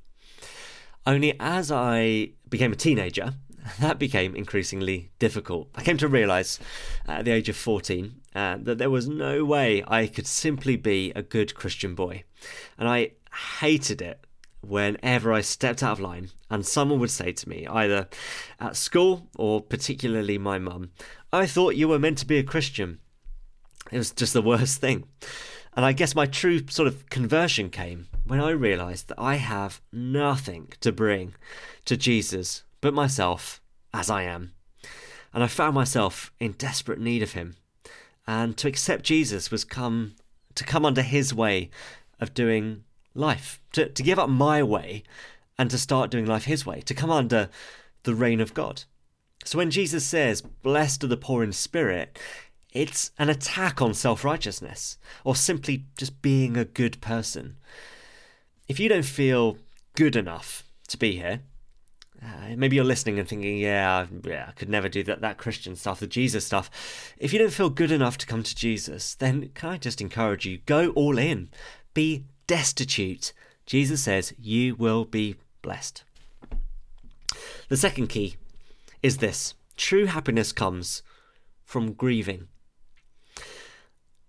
Only 1.05 1.37
as 1.41 1.69
I 1.69 2.29
became 2.47 2.71
a 2.71 2.77
teenager, 2.77 3.33
that 3.81 3.99
became 3.99 4.33
increasingly 4.33 5.11
difficult. 5.19 5.67
I 5.75 5.83
came 5.83 5.97
to 5.97 6.07
realise 6.07 6.57
at 7.05 7.25
the 7.25 7.31
age 7.31 7.49
of 7.49 7.57
14 7.57 8.15
uh, 8.33 8.59
that 8.61 8.77
there 8.77 8.89
was 8.89 9.09
no 9.09 9.43
way 9.43 9.83
I 9.85 10.07
could 10.07 10.25
simply 10.25 10.77
be 10.77 11.11
a 11.17 11.21
good 11.21 11.53
Christian 11.53 11.95
boy. 11.95 12.23
And 12.77 12.87
I 12.87 13.11
hated 13.59 14.01
it 14.01 14.25
whenever 14.61 15.33
I 15.33 15.41
stepped 15.41 15.83
out 15.83 15.91
of 15.91 15.99
line 15.99 16.29
and 16.49 16.65
someone 16.65 17.01
would 17.01 17.11
say 17.11 17.33
to 17.33 17.49
me, 17.49 17.67
either 17.67 18.07
at 18.61 18.77
school 18.77 19.27
or 19.35 19.59
particularly 19.59 20.37
my 20.37 20.59
mum, 20.59 20.91
I 21.33 21.45
thought 21.45 21.75
you 21.75 21.89
were 21.89 21.99
meant 21.99 22.19
to 22.19 22.25
be 22.25 22.37
a 22.37 22.43
Christian. 22.43 22.99
It 23.91 23.97
was 23.97 24.11
just 24.11 24.33
the 24.33 24.41
worst 24.41 24.81
thing. 24.81 25.05
And 25.75 25.85
I 25.85 25.91
guess 25.91 26.15
my 26.15 26.25
true 26.25 26.61
sort 26.69 26.87
of 26.87 27.09
conversion 27.09 27.69
came 27.69 28.07
when 28.25 28.39
I 28.39 28.51
realised 28.51 29.09
that 29.09 29.19
I 29.19 29.35
have 29.35 29.81
nothing 29.91 30.69
to 30.81 30.91
bring 30.91 31.35
to 31.85 31.97
Jesus 31.97 32.63
but 32.81 32.93
myself 32.93 33.61
as 33.93 34.09
I 34.09 34.23
am. 34.23 34.53
And 35.33 35.43
I 35.43 35.47
found 35.47 35.75
myself 35.75 36.31
in 36.39 36.53
desperate 36.53 36.99
need 36.99 37.21
of 37.21 37.33
him. 37.33 37.55
And 38.25 38.55
to 38.57 38.67
accept 38.67 39.03
Jesus 39.03 39.51
was 39.51 39.63
come 39.63 40.15
to 40.55 40.63
come 40.63 40.85
under 40.85 41.01
his 41.01 41.33
way 41.33 41.69
of 42.21 42.33
doing 42.33 42.85
life, 43.13 43.61
to, 43.73 43.89
to 43.89 44.03
give 44.03 44.17
up 44.17 44.29
my 44.29 44.63
way 44.63 45.03
and 45.57 45.69
to 45.69 45.77
start 45.77 46.09
doing 46.09 46.25
life 46.25 46.45
his 46.45 46.65
way, 46.65 46.81
to 46.81 46.93
come 46.93 47.11
under 47.11 47.49
the 48.03 48.15
reign 48.15 48.39
of 48.39 48.53
God. 48.53 48.83
So 49.43 49.57
when 49.57 49.69
Jesus 49.69 50.05
says, 50.05 50.41
Blessed 50.41 51.03
are 51.03 51.07
the 51.07 51.17
poor 51.17 51.43
in 51.43 51.51
spirit, 51.51 52.17
it's 52.75 53.11
an 53.17 53.29
attack 53.29 53.81
on 53.81 53.93
self 53.93 54.23
righteousness 54.25 54.97
or 55.23 55.35
simply 55.35 55.85
just 55.97 56.21
being 56.21 56.57
a 56.57 56.65
good 56.65 56.99
person. 57.01 57.55
If 58.67 58.79
you 58.79 58.89
don't 58.89 59.05
feel 59.05 59.57
good 59.95 60.15
enough 60.15 60.63
to 60.89 60.97
be 60.97 61.13
here, 61.15 61.39
uh, 62.21 62.55
maybe 62.57 62.75
you're 62.75 62.85
listening 62.85 63.17
and 63.17 63.27
thinking, 63.27 63.57
yeah, 63.57 64.07
yeah, 64.23 64.47
I 64.49 64.51
could 64.51 64.69
never 64.69 64.89
do 64.89 65.03
that, 65.03 65.21
that 65.21 65.37
Christian 65.37 65.75
stuff, 65.75 66.01
the 66.01 66.07
Jesus 66.07 66.45
stuff. 66.45 67.13
If 67.17 67.31
you 67.31 67.39
don't 67.39 67.53
feel 67.53 67.69
good 67.69 67.91
enough 67.91 68.17
to 68.19 68.25
come 68.25 68.43
to 68.43 68.55
Jesus, 68.55 69.15
then 69.15 69.49
can 69.53 69.69
I 69.69 69.77
just 69.77 70.01
encourage 70.01 70.45
you, 70.45 70.59
go 70.65 70.89
all 70.91 71.17
in. 71.17 71.49
Be 71.93 72.25
destitute. 72.45 73.31
Jesus 73.65 74.03
says 74.03 74.33
you 74.37 74.75
will 74.75 75.05
be 75.05 75.35
blessed. 75.61 76.03
The 77.69 77.77
second 77.77 78.07
key 78.07 78.35
is 79.01 79.17
this 79.17 79.53
true 79.77 80.07
happiness 80.07 80.51
comes 80.51 81.03
from 81.63 81.93
grieving. 81.93 82.47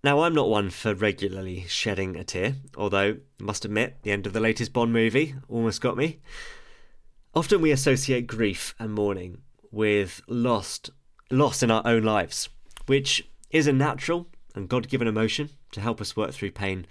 Now, 0.06 0.20
I'm 0.20 0.36
not 0.36 0.48
one 0.48 0.70
for 0.70 0.94
regularly 0.94 1.64
shedding 1.66 2.14
a 2.14 2.22
tear, 2.22 2.54
although, 2.76 3.16
must 3.40 3.64
admit, 3.64 3.96
the 4.04 4.12
end 4.12 4.24
of 4.24 4.34
the 4.34 4.38
latest 4.38 4.72
Bond 4.72 4.92
movie 4.92 5.34
almost 5.48 5.80
got 5.80 5.96
me. 5.96 6.20
Often 7.34 7.60
we 7.60 7.72
associate 7.72 8.28
grief 8.28 8.76
and 8.78 8.92
mourning 8.92 9.38
with 9.72 10.20
lost 10.28 10.90
loss 11.28 11.60
in 11.60 11.72
our 11.72 11.82
own 11.84 12.04
lives, 12.04 12.48
which 12.86 13.28
is 13.50 13.66
a 13.66 13.72
natural 13.72 14.28
and 14.54 14.68
God 14.68 14.86
given 14.86 15.08
emotion 15.08 15.50
to 15.72 15.80
help 15.80 16.00
us 16.00 16.16
work 16.16 16.30
through 16.30 16.52
pain 16.52 16.86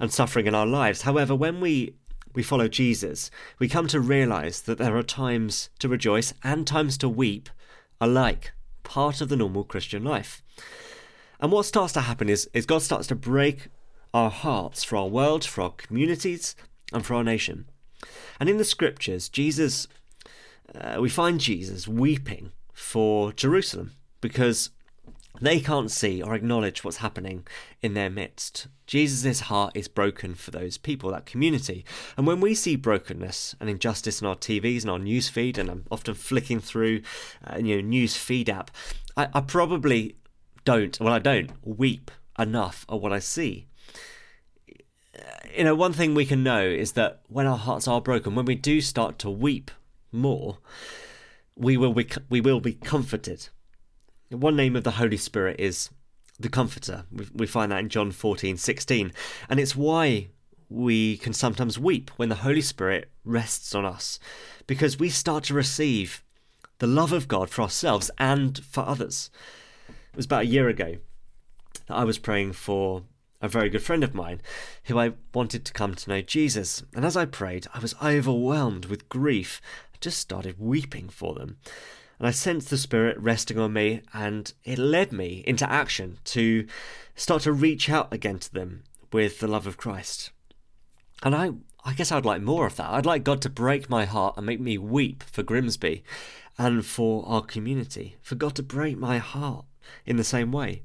and 0.00 0.12
suffering 0.12 0.48
in 0.48 0.54
our 0.56 0.66
lives. 0.66 1.02
However, 1.02 1.36
when 1.36 1.60
we 1.60 1.94
we 2.34 2.42
follow 2.42 2.66
Jesus, 2.66 3.30
we 3.60 3.68
come 3.68 3.86
to 3.86 4.00
realize 4.00 4.62
that 4.62 4.78
there 4.78 4.96
are 4.96 5.04
times 5.04 5.70
to 5.78 5.88
rejoice 5.88 6.34
and 6.42 6.66
times 6.66 6.98
to 6.98 7.08
weep 7.08 7.48
alike, 8.00 8.54
part 8.82 9.20
of 9.20 9.28
the 9.28 9.36
normal 9.36 9.62
Christian 9.62 10.02
life. 10.02 10.42
And 11.40 11.52
what 11.52 11.66
starts 11.66 11.92
to 11.94 12.02
happen 12.02 12.28
is, 12.28 12.48
is 12.52 12.66
God 12.66 12.82
starts 12.82 13.06
to 13.08 13.14
break 13.14 13.68
our 14.14 14.30
hearts 14.30 14.82
for 14.84 14.96
our 14.96 15.08
world, 15.08 15.44
for 15.44 15.62
our 15.62 15.70
communities, 15.70 16.54
and 16.92 17.04
for 17.04 17.14
our 17.14 17.24
nation. 17.24 17.66
And 18.40 18.48
in 18.48 18.56
the 18.56 18.64
scriptures, 18.64 19.28
Jesus, 19.28 19.88
uh, 20.74 20.98
we 21.00 21.08
find 21.08 21.40
Jesus 21.40 21.88
weeping 21.88 22.52
for 22.72 23.32
Jerusalem 23.32 23.92
because 24.20 24.70
they 25.40 25.60
can't 25.60 25.90
see 25.90 26.22
or 26.22 26.34
acknowledge 26.34 26.82
what's 26.82 26.98
happening 26.98 27.46
in 27.82 27.94
their 27.94 28.10
midst. 28.10 28.68
Jesus' 28.86 29.40
heart 29.40 29.72
is 29.74 29.88
broken 29.88 30.34
for 30.34 30.50
those 30.50 30.78
people, 30.78 31.10
that 31.10 31.26
community. 31.26 31.84
And 32.16 32.26
when 32.26 32.40
we 32.40 32.54
see 32.54 32.76
brokenness 32.76 33.54
and 33.60 33.68
injustice 33.68 34.20
in 34.20 34.26
our 34.26 34.36
TVs 34.36 34.82
and 34.82 34.90
our 34.90 34.98
news 34.98 35.28
feed, 35.28 35.58
and 35.58 35.68
I'm 35.68 35.84
often 35.90 36.14
flicking 36.14 36.60
through, 36.60 37.02
uh, 37.44 37.58
you 37.58 37.76
know, 37.76 37.82
news 37.82 38.16
feed 38.16 38.48
app, 38.48 38.70
I, 39.16 39.28
I 39.34 39.40
probably 39.40 40.16
don't, 40.66 41.00
well, 41.00 41.14
I 41.14 41.18
don't 41.18 41.50
weep 41.62 42.10
enough 42.38 42.84
at 42.90 43.00
what 43.00 43.12
I 43.14 43.20
see 43.20 43.68
you 45.56 45.64
know, 45.64 45.74
one 45.74 45.92
thing 45.92 46.14
we 46.14 46.26
can 46.26 46.42
know 46.42 46.62
is 46.62 46.92
that 46.92 47.20
when 47.28 47.46
our 47.46 47.56
hearts 47.56 47.88
are 47.88 48.00
broken, 48.00 48.34
when 48.34 48.44
we 48.44 48.54
do 48.54 48.80
start 48.80 49.18
to 49.20 49.30
weep 49.30 49.70
more, 50.12 50.58
we 51.56 51.76
will 51.76 51.94
be, 51.94 52.08
we 52.28 52.40
will 52.40 52.60
be 52.60 52.74
comforted. 52.74 53.48
One 54.30 54.56
name 54.56 54.76
of 54.76 54.84
the 54.84 54.92
Holy 54.92 55.16
Spirit 55.16 55.58
is 55.58 55.90
the 56.38 56.48
Comforter. 56.48 57.04
We, 57.10 57.26
we 57.34 57.46
find 57.46 57.72
that 57.72 57.80
in 57.80 57.88
John 57.88 58.10
14, 58.10 58.56
16. 58.56 59.12
And 59.48 59.60
it's 59.60 59.76
why 59.76 60.28
we 60.68 61.16
can 61.18 61.32
sometimes 61.32 61.78
weep 61.78 62.10
when 62.16 62.28
the 62.28 62.36
Holy 62.36 62.60
Spirit 62.60 63.10
rests 63.24 63.74
on 63.74 63.86
us, 63.86 64.18
because 64.66 64.98
we 64.98 65.08
start 65.08 65.44
to 65.44 65.54
receive 65.54 66.22
the 66.78 66.86
love 66.86 67.12
of 67.12 67.28
God 67.28 67.48
for 67.48 67.62
ourselves 67.62 68.10
and 68.18 68.62
for 68.64 68.80
others. 68.80 69.30
It 70.16 70.20
was 70.20 70.24
about 70.24 70.44
a 70.44 70.46
year 70.46 70.66
ago 70.70 70.96
that 71.88 71.94
I 71.94 72.04
was 72.04 72.16
praying 72.16 72.54
for 72.54 73.02
a 73.42 73.48
very 73.48 73.68
good 73.68 73.82
friend 73.82 74.02
of 74.02 74.14
mine 74.14 74.40
who 74.84 74.98
I 74.98 75.12
wanted 75.34 75.66
to 75.66 75.74
come 75.74 75.94
to 75.94 76.08
know 76.08 76.22
Jesus. 76.22 76.82
And 76.94 77.04
as 77.04 77.18
I 77.18 77.26
prayed, 77.26 77.66
I 77.74 77.80
was 77.80 77.94
overwhelmed 78.02 78.86
with 78.86 79.10
grief. 79.10 79.60
I 79.92 79.98
just 80.00 80.18
started 80.18 80.58
weeping 80.58 81.10
for 81.10 81.34
them. 81.34 81.58
And 82.18 82.26
I 82.26 82.30
sensed 82.30 82.70
the 82.70 82.78
Spirit 82.78 83.18
resting 83.18 83.58
on 83.58 83.74
me, 83.74 84.00
and 84.14 84.50
it 84.64 84.78
led 84.78 85.12
me 85.12 85.44
into 85.46 85.70
action 85.70 86.16
to 86.24 86.66
start 87.14 87.42
to 87.42 87.52
reach 87.52 87.90
out 87.90 88.10
again 88.10 88.38
to 88.38 88.54
them 88.54 88.84
with 89.12 89.40
the 89.40 89.48
love 89.48 89.66
of 89.66 89.76
Christ. 89.76 90.30
And 91.22 91.34
I, 91.34 91.50
I 91.84 91.92
guess 91.92 92.10
I'd 92.10 92.24
like 92.24 92.40
more 92.40 92.64
of 92.64 92.76
that. 92.76 92.88
I'd 92.88 93.04
like 93.04 93.22
God 93.22 93.42
to 93.42 93.50
break 93.50 93.90
my 93.90 94.06
heart 94.06 94.38
and 94.38 94.46
make 94.46 94.60
me 94.60 94.78
weep 94.78 95.24
for 95.24 95.42
Grimsby 95.42 96.02
and 96.56 96.86
for 96.86 97.22
our 97.28 97.42
community, 97.42 98.16
for 98.22 98.34
God 98.34 98.54
to 98.54 98.62
break 98.62 98.96
my 98.96 99.18
heart 99.18 99.66
in 100.04 100.16
the 100.16 100.24
same 100.24 100.52
way. 100.52 100.82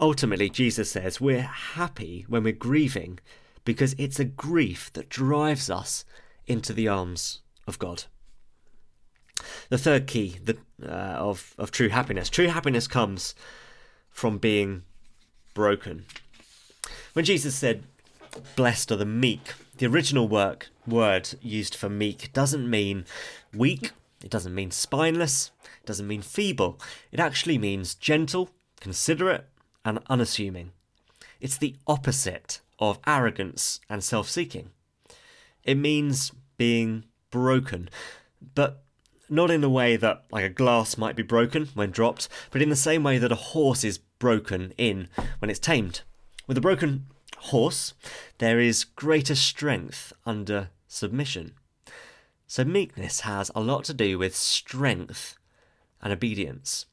Ultimately, 0.00 0.48
Jesus 0.48 0.90
says 0.90 1.20
we're 1.20 1.42
happy 1.42 2.24
when 2.28 2.42
we're 2.42 2.52
grieving 2.52 3.18
because 3.64 3.94
it's 3.98 4.18
a 4.18 4.24
grief 4.24 4.90
that 4.94 5.08
drives 5.08 5.68
us 5.68 6.04
into 6.46 6.72
the 6.72 6.88
arms 6.88 7.40
of 7.66 7.78
God. 7.78 8.04
The 9.68 9.78
third 9.78 10.06
key 10.06 10.38
uh, 10.82 10.86
of, 10.86 11.54
of 11.58 11.70
true 11.70 11.88
happiness 11.88 12.28
true 12.28 12.48
happiness 12.48 12.86
comes 12.86 13.34
from 14.10 14.38
being 14.38 14.82
broken. 15.54 16.06
When 17.12 17.24
Jesus 17.24 17.54
said, 17.54 17.84
Blessed 18.56 18.92
are 18.92 18.96
the 18.96 19.04
meek, 19.04 19.54
the 19.78 19.86
original 19.86 20.28
work, 20.28 20.68
word 20.86 21.30
used 21.40 21.74
for 21.74 21.88
meek 21.88 22.32
doesn't 22.32 22.68
mean 22.68 23.04
weak, 23.54 23.92
it 24.22 24.30
doesn't 24.30 24.54
mean 24.54 24.70
spineless, 24.70 25.50
doesn't 25.86 26.06
mean 26.06 26.22
feeble. 26.22 26.80
It 27.12 27.20
actually 27.20 27.58
means 27.58 27.94
gentle, 27.94 28.50
considerate, 28.80 29.46
and 29.84 30.00
unassuming. 30.08 30.72
It's 31.40 31.56
the 31.56 31.76
opposite 31.86 32.60
of 32.78 32.98
arrogance 33.06 33.80
and 33.88 34.02
self 34.04 34.28
seeking. 34.28 34.70
It 35.64 35.76
means 35.76 36.32
being 36.56 37.04
broken, 37.30 37.88
but 38.54 38.82
not 39.28 39.50
in 39.50 39.60
the 39.60 39.70
way 39.70 39.96
that 39.96 40.24
like 40.30 40.44
a 40.44 40.50
glass 40.50 40.98
might 40.98 41.16
be 41.16 41.22
broken 41.22 41.68
when 41.74 41.90
dropped, 41.90 42.28
but 42.50 42.60
in 42.60 42.68
the 42.68 42.76
same 42.76 43.02
way 43.02 43.18
that 43.18 43.32
a 43.32 43.36
horse 43.36 43.84
is 43.84 43.98
broken 44.18 44.72
in 44.76 45.08
when 45.38 45.50
it's 45.50 45.58
tamed. 45.58 46.02
With 46.46 46.58
a 46.58 46.62
broken 46.62 47.06
horse, 47.38 47.94
there 48.38 48.58
is 48.58 48.84
greater 48.84 49.34
strength 49.34 50.12
under 50.26 50.70
submission. 50.88 51.54
So 52.46 52.64
meekness 52.64 53.20
has 53.20 53.50
a 53.54 53.60
lot 53.60 53.84
to 53.84 53.94
do 53.94 54.18
with 54.18 54.34
strength 54.34 55.36
and 56.02 56.12
obedience. 56.12 56.86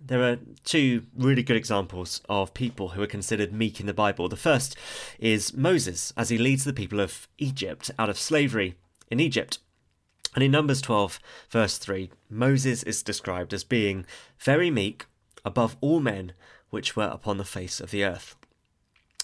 There 0.00 0.22
are 0.22 0.38
two 0.64 1.04
really 1.14 1.42
good 1.42 1.56
examples 1.56 2.22
of 2.28 2.54
people 2.54 2.90
who 2.90 3.02
are 3.02 3.06
considered 3.06 3.52
meek 3.52 3.80
in 3.80 3.86
the 3.86 3.92
Bible. 3.92 4.28
The 4.28 4.36
first 4.36 4.76
is 5.18 5.54
Moses 5.54 6.12
as 6.16 6.30
he 6.30 6.38
leads 6.38 6.64
the 6.64 6.72
people 6.72 7.00
of 7.00 7.28
Egypt 7.38 7.90
out 7.98 8.08
of 8.08 8.18
slavery 8.18 8.76
in 9.10 9.20
Egypt. 9.20 9.58
And 10.34 10.42
in 10.42 10.52
Numbers 10.52 10.80
12, 10.80 11.18
verse 11.50 11.76
3, 11.76 12.10
Moses 12.30 12.82
is 12.84 13.02
described 13.02 13.52
as 13.52 13.64
being 13.64 14.06
very 14.38 14.70
meek 14.70 15.06
above 15.44 15.76
all 15.80 16.00
men 16.00 16.32
which 16.70 16.96
were 16.96 17.10
upon 17.12 17.36
the 17.36 17.44
face 17.44 17.80
of 17.80 17.90
the 17.90 18.04
earth. 18.04 18.36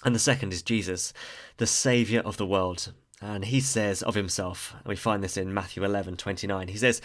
And 0.05 0.15
the 0.15 0.21
second 0.21 0.53
is 0.53 0.63
Jesus, 0.63 1.13
the 1.57 1.67
Saviour 1.67 2.23
of 2.23 2.37
the 2.37 2.47
world. 2.47 2.93
And 3.21 3.47
he 3.47 3.61
says 3.61 4.03
of 4.03 4.15
himself, 4.15 4.75
and 4.79 4.87
we 4.87 4.97
find 4.97 5.25
this 5.25 5.39
in 5.39 5.55
Matthew 5.55 5.83
11 5.85 6.17
29, 6.17 6.69
he 6.69 6.77
says, 6.77 7.01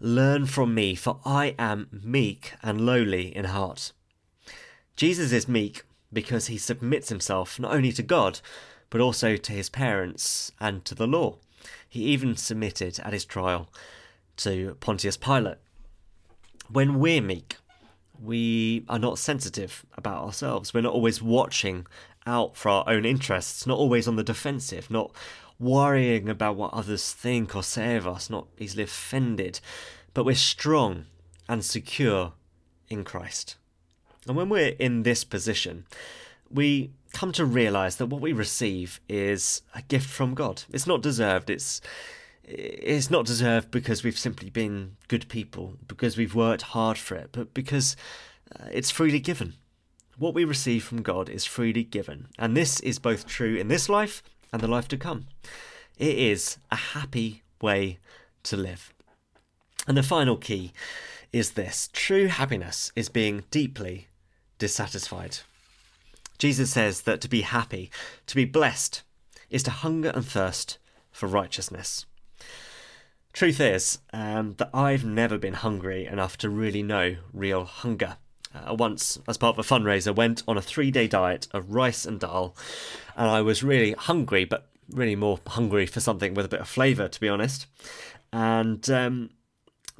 Learn 0.00 0.46
from 0.46 0.74
me, 0.74 0.94
for 0.94 1.20
I 1.24 1.54
am 1.58 1.88
meek 2.02 2.54
and 2.62 2.80
lowly 2.80 3.34
in 3.36 3.44
heart. 3.44 3.92
Jesus 4.96 5.32
is 5.32 5.48
meek 5.48 5.82
because 6.12 6.46
he 6.46 6.58
submits 6.58 7.10
himself 7.10 7.60
not 7.60 7.74
only 7.74 7.92
to 7.92 8.02
God, 8.02 8.40
but 8.88 9.00
also 9.00 9.36
to 9.36 9.52
his 9.52 9.68
parents 9.68 10.50
and 10.60 10.84
to 10.84 10.94
the 10.94 11.06
law. 11.06 11.36
He 11.88 12.04
even 12.04 12.36
submitted 12.36 12.98
at 13.00 13.12
his 13.12 13.24
trial 13.24 13.68
to 14.38 14.76
Pontius 14.80 15.16
Pilate. 15.16 15.58
When 16.68 16.98
we're 16.98 17.20
meek, 17.20 17.56
we 18.20 18.84
are 18.88 18.98
not 18.98 19.18
sensitive 19.18 19.84
about 19.96 20.24
ourselves. 20.24 20.72
We're 20.72 20.82
not 20.82 20.94
always 20.94 21.22
watching 21.22 21.86
out 22.26 22.56
for 22.56 22.68
our 22.68 22.84
own 22.86 23.04
interests, 23.04 23.66
not 23.66 23.78
always 23.78 24.06
on 24.06 24.16
the 24.16 24.22
defensive, 24.22 24.90
not 24.90 25.10
worrying 25.60 26.28
about 26.28 26.56
what 26.56 26.72
others 26.72 27.12
think 27.12 27.54
or 27.54 27.62
say 27.62 27.96
of 27.96 28.08
us, 28.08 28.30
not 28.30 28.48
easily 28.58 28.82
offended, 28.82 29.60
but 30.14 30.24
we're 30.24 30.34
strong 30.34 31.04
and 31.48 31.64
secure 31.64 32.32
in 32.88 33.04
Christ. 33.04 33.56
And 34.26 34.36
when 34.36 34.48
we're 34.48 34.74
in 34.78 35.02
this 35.02 35.22
position, 35.22 35.86
we 36.50 36.90
come 37.12 37.32
to 37.32 37.44
realize 37.44 37.96
that 37.96 38.06
what 38.06 38.20
we 38.20 38.32
receive 38.32 39.00
is 39.08 39.62
a 39.74 39.82
gift 39.82 40.08
from 40.08 40.34
God. 40.34 40.64
It's 40.72 40.86
not 40.86 41.02
deserved. 41.02 41.50
It's 41.50 41.80
it's 42.42 43.10
not 43.10 43.26
deserved 43.26 43.70
because 43.70 44.02
we've 44.02 44.18
simply 44.18 44.50
been 44.50 44.96
good 45.06 45.28
people, 45.28 45.76
because 45.86 46.16
we've 46.16 46.34
worked 46.34 46.62
hard 46.62 46.98
for 46.98 47.14
it, 47.14 47.28
but 47.30 47.54
because 47.54 47.94
uh, 48.58 48.64
it's 48.72 48.90
freely 48.90 49.20
given. 49.20 49.54
What 50.18 50.34
we 50.34 50.44
receive 50.44 50.82
from 50.82 51.02
God 51.02 51.28
is 51.28 51.44
freely 51.44 51.84
given, 51.84 52.26
and 52.38 52.56
this 52.56 52.80
is 52.80 52.98
both 52.98 53.26
true 53.26 53.54
in 53.54 53.68
this 53.68 53.88
life 53.88 54.22
and 54.52 54.62
the 54.62 54.68
life 54.68 54.88
to 54.88 54.96
come. 54.96 55.26
It 55.98 56.16
is 56.16 56.58
a 56.70 56.76
happy 56.76 57.42
way 57.60 57.98
to 58.44 58.56
live. 58.56 58.92
And 59.86 59.96
the 59.96 60.02
final 60.02 60.36
key 60.36 60.72
is 61.32 61.52
this 61.52 61.88
true 61.92 62.26
happiness 62.26 62.92
is 62.96 63.08
being 63.08 63.44
deeply 63.50 64.08
dissatisfied. 64.58 65.38
Jesus 66.38 66.70
says 66.70 67.02
that 67.02 67.20
to 67.20 67.28
be 67.28 67.42
happy, 67.42 67.90
to 68.26 68.34
be 68.34 68.44
blessed, 68.44 69.02
is 69.50 69.62
to 69.64 69.70
hunger 69.70 70.10
and 70.14 70.24
thirst 70.24 70.78
for 71.12 71.26
righteousness. 71.26 72.06
Truth 73.32 73.60
is 73.60 73.98
um, 74.12 74.54
that 74.58 74.70
I've 74.74 75.04
never 75.04 75.38
been 75.38 75.54
hungry 75.54 76.06
enough 76.06 76.36
to 76.38 76.48
really 76.48 76.82
know 76.82 77.16
real 77.32 77.64
hunger. 77.64 78.16
Uh, 78.52 78.74
once, 78.74 79.18
as 79.28 79.38
part 79.38 79.56
of 79.56 79.64
a 79.64 79.68
fundraiser, 79.68 80.14
went 80.14 80.42
on 80.48 80.58
a 80.58 80.62
three-day 80.62 81.06
diet 81.06 81.46
of 81.52 81.72
rice 81.72 82.04
and 82.04 82.18
dal, 82.18 82.56
and 83.16 83.28
I 83.28 83.42
was 83.42 83.62
really 83.62 83.92
hungry, 83.92 84.44
but 84.44 84.66
really 84.88 85.14
more 85.14 85.38
hungry 85.46 85.86
for 85.86 86.00
something 86.00 86.34
with 86.34 86.46
a 86.46 86.48
bit 86.48 86.60
of 86.60 86.68
flavour, 86.68 87.06
to 87.08 87.20
be 87.20 87.28
honest. 87.28 87.66
And 88.32 88.88
um, 88.90 89.30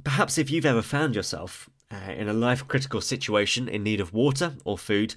perhaps 0.02 0.36
if 0.36 0.50
you've 0.50 0.66
ever 0.66 0.82
found 0.82 1.14
yourself 1.14 1.70
uh, 1.92 2.10
in 2.10 2.28
a 2.28 2.32
life-critical 2.32 3.00
situation 3.00 3.68
in 3.68 3.84
need 3.84 4.00
of 4.00 4.12
water 4.12 4.54
or 4.64 4.76
food, 4.76 5.14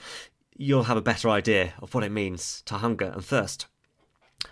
you'll 0.56 0.84
have 0.84 0.98
a 0.98 1.02
better 1.02 1.30
idea 1.30 1.74
of 1.82 1.96
what 1.96 2.04
it 2.04 2.12
means 2.12 2.62
to 2.68 2.76
hunger 2.76 3.12
and 3.14 3.26
thirst. 3.26 3.66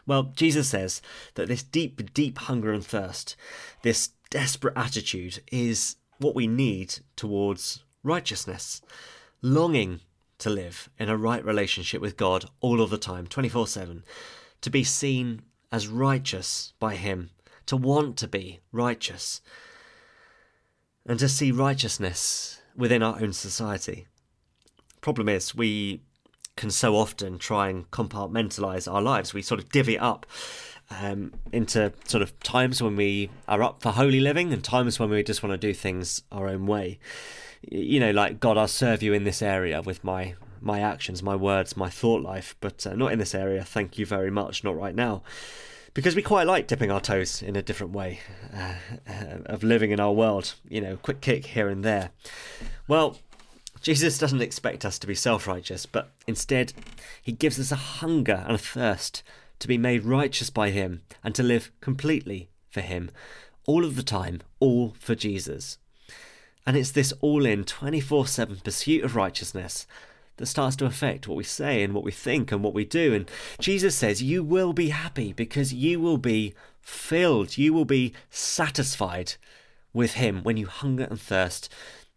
Well, 0.07 0.31
Jesus 0.35 0.69
says 0.69 1.01
that 1.35 1.47
this 1.47 1.61
deep, 1.61 2.13
deep 2.13 2.39
hunger 2.39 2.71
and 2.71 2.83
thirst, 2.83 3.35
this 3.83 4.09
desperate 4.31 4.75
attitude, 4.75 5.43
is 5.51 5.97
what 6.17 6.33
we 6.33 6.47
need 6.47 6.95
towards 7.15 7.83
righteousness, 8.03 8.81
longing 9.41 10.01
to 10.39 10.49
live 10.49 10.89
in 10.97 11.09
a 11.09 11.17
right 11.17 11.43
relationship 11.45 12.01
with 12.01 12.17
God 12.17 12.45
all 12.59 12.81
of 12.81 12.89
the 12.89 12.97
time, 12.97 13.27
24 13.27 13.67
7, 13.67 14.03
to 14.61 14.69
be 14.69 14.83
seen 14.83 15.41
as 15.71 15.87
righteous 15.87 16.73
by 16.79 16.95
Him, 16.95 17.29
to 17.65 17.77
want 17.77 18.17
to 18.17 18.27
be 18.27 18.59
righteous, 18.71 19.41
and 21.05 21.19
to 21.19 21.29
see 21.29 21.51
righteousness 21.51 22.61
within 22.75 23.03
our 23.03 23.21
own 23.21 23.33
society. 23.33 24.07
Problem 25.01 25.29
is, 25.29 25.55
we 25.55 26.01
can 26.55 26.69
so 26.69 26.95
often 26.95 27.37
try 27.37 27.69
and 27.69 27.89
compartmentalize 27.91 28.91
our 28.91 29.01
lives. 29.01 29.33
We 29.33 29.41
sort 29.41 29.59
of 29.59 29.69
divvy 29.69 29.97
up 29.97 30.25
um, 30.89 31.33
into 31.51 31.93
sort 32.05 32.21
of 32.21 32.37
times 32.41 32.83
when 32.83 32.95
we 32.95 33.29
are 33.47 33.63
up 33.63 33.81
for 33.81 33.91
holy 33.91 34.19
living 34.19 34.51
and 34.53 34.63
times 34.63 34.99
when 34.99 35.09
we 35.09 35.23
just 35.23 35.41
want 35.41 35.53
to 35.53 35.57
do 35.57 35.73
things 35.73 36.21
our 36.31 36.47
own 36.47 36.65
way. 36.67 36.99
You 37.62 38.00
know, 38.00 38.12
like 38.12 38.39
God, 38.39 38.58
I'll 38.58 38.67
serve 38.67 39.04
you 39.04 39.13
in 39.13 39.24
this 39.24 39.41
area 39.41 39.82
with 39.82 40.04
my 40.04 40.36
my 40.62 40.80
actions, 40.80 41.24
my 41.24 41.36
words, 41.36 41.76
my 41.76 41.89
thought 41.89 42.21
life, 42.21 42.56
but 42.60 42.86
uh, 42.86 42.95
not 42.95 43.12
in 43.12 43.19
this 43.19 43.34
area. 43.34 43.63
Thank 43.63 43.97
you 43.97 44.06
very 44.06 44.30
much. 44.30 44.63
Not 44.63 44.78
right 44.78 44.95
now. 44.95 45.24
Because 45.93 46.15
we 46.15 46.21
quite 46.21 46.47
like 46.47 46.67
dipping 46.67 46.89
our 46.89 47.02
toes 47.02 47.41
in 47.41 47.58
a 47.58 47.62
different 47.62 47.91
way 47.91 48.21
uh, 48.56 48.76
of 49.45 49.62
living 49.62 49.91
in 49.91 50.00
our 50.00 50.13
world, 50.13 50.54
you 50.69 50.80
know, 50.80 50.95
quick 50.95 51.19
kick 51.19 51.47
here 51.47 51.67
and 51.67 51.84
there. 51.84 52.12
Well, 52.88 53.17
Jesus 53.82 54.17
doesn't 54.17 54.41
expect 54.41 54.86
us 54.86 54.97
to 55.00 55.08
be 55.08 55.15
self 55.15 55.47
righteous, 55.47 55.86
but 55.86 56.12
instead, 56.28 56.74
he 57.21 57.32
gives 57.32 57.60
us 57.60 57.71
a 57.71 57.76
hunger 57.76 58.43
and 58.45 58.56
a 58.56 58.60
thirst 58.60 59.24
to 59.60 59.67
be 59.67 59.78
made 59.78 60.06
righteous 60.06 60.50
by 60.50 60.69
him 60.69 61.02
and 61.24 61.36
to 61.36 61.43
live 61.43 61.71
completely 61.82 62.50
for 62.69 62.82
him, 62.82 63.12
all 63.65 63.84
of 63.84 63.95
the 63.95 64.04
time, 64.04 64.41
all 64.60 64.95
for 65.00 65.15
Jesus. 65.15 65.78
And 66.65 66.78
it's 66.78 66.91
this 66.91 67.13
all 67.21 67.45
in 67.45 67.63
24 67.63 68.28
7 68.28 68.58
pursuit 68.63 69.04
of 69.04 69.15
righteousness 69.15 69.88
that 70.38 70.45
starts 70.45 70.76
to 70.78 70.86
affect 70.86 71.28
what 71.28 71.38
we 71.38 71.43
say 71.43 71.84
and 71.84 71.93
what 71.93 72.04
we 72.04 72.12
think 72.12 72.52
and 72.52 72.63
what 72.63 72.74
we 72.74 72.86
do. 72.86 73.13
And 73.13 73.30
Jesus 73.60 73.95
says, 73.95 74.24
You 74.24 74.43
will 74.43 74.74
be 74.74 74.89
happy 74.89 75.34
because 75.34 75.74
you 75.74 76.00
will 76.00 76.17
be 76.17 76.54
filled, 76.82 77.58
you 77.58 77.74
will 77.74 77.86
be 77.86 78.13
satisfied 78.30 79.34
with 79.93 80.13
Him 80.13 80.43
when 80.43 80.58
you 80.58 80.67
hunger 80.67 81.04
and 81.04 81.19
thirst. 81.19 81.71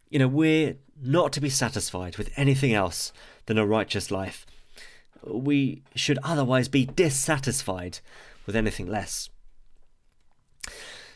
You 0.09 0.19
know, 0.19 0.29
we're 0.29 0.77
not 1.03 1.33
to 1.33 1.41
be 1.41 1.51
satisfied 1.51 2.17
with 2.17 2.31
anything 2.37 2.73
else 2.73 3.13
than 3.47 3.59
a 3.59 3.67
righteous 3.67 4.11
life. 4.11 4.47
We 5.27 5.83
should 5.95 6.19
otherwise 6.23 6.69
be 6.69 6.87
dissatisfied 6.87 7.99
with 8.47 8.55
anything 8.55 8.87
less. 8.87 9.29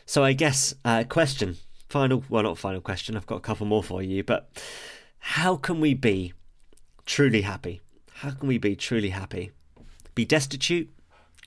So, 0.05 0.23
I 0.23 0.33
guess, 0.33 0.73
uh, 0.83 1.03
question, 1.07 1.57
final, 1.89 2.23
well, 2.29 2.43
not 2.43 2.57
final 2.57 2.81
question, 2.81 3.17
I've 3.17 3.25
got 3.25 3.37
a 3.37 3.41
couple 3.41 3.65
more 3.65 3.83
for 3.83 4.01
you, 4.01 4.23
but 4.23 4.49
how 5.19 5.57
can 5.57 5.81
we 5.81 5.93
be 5.93 6.33
truly 7.05 7.41
happy? 7.41 7.81
How 8.13 8.31
can 8.31 8.47
we 8.47 8.57
be 8.57 8.75
truly 8.75 9.09
happy? 9.09 9.51
Be 10.13 10.23
destitute, 10.23 10.89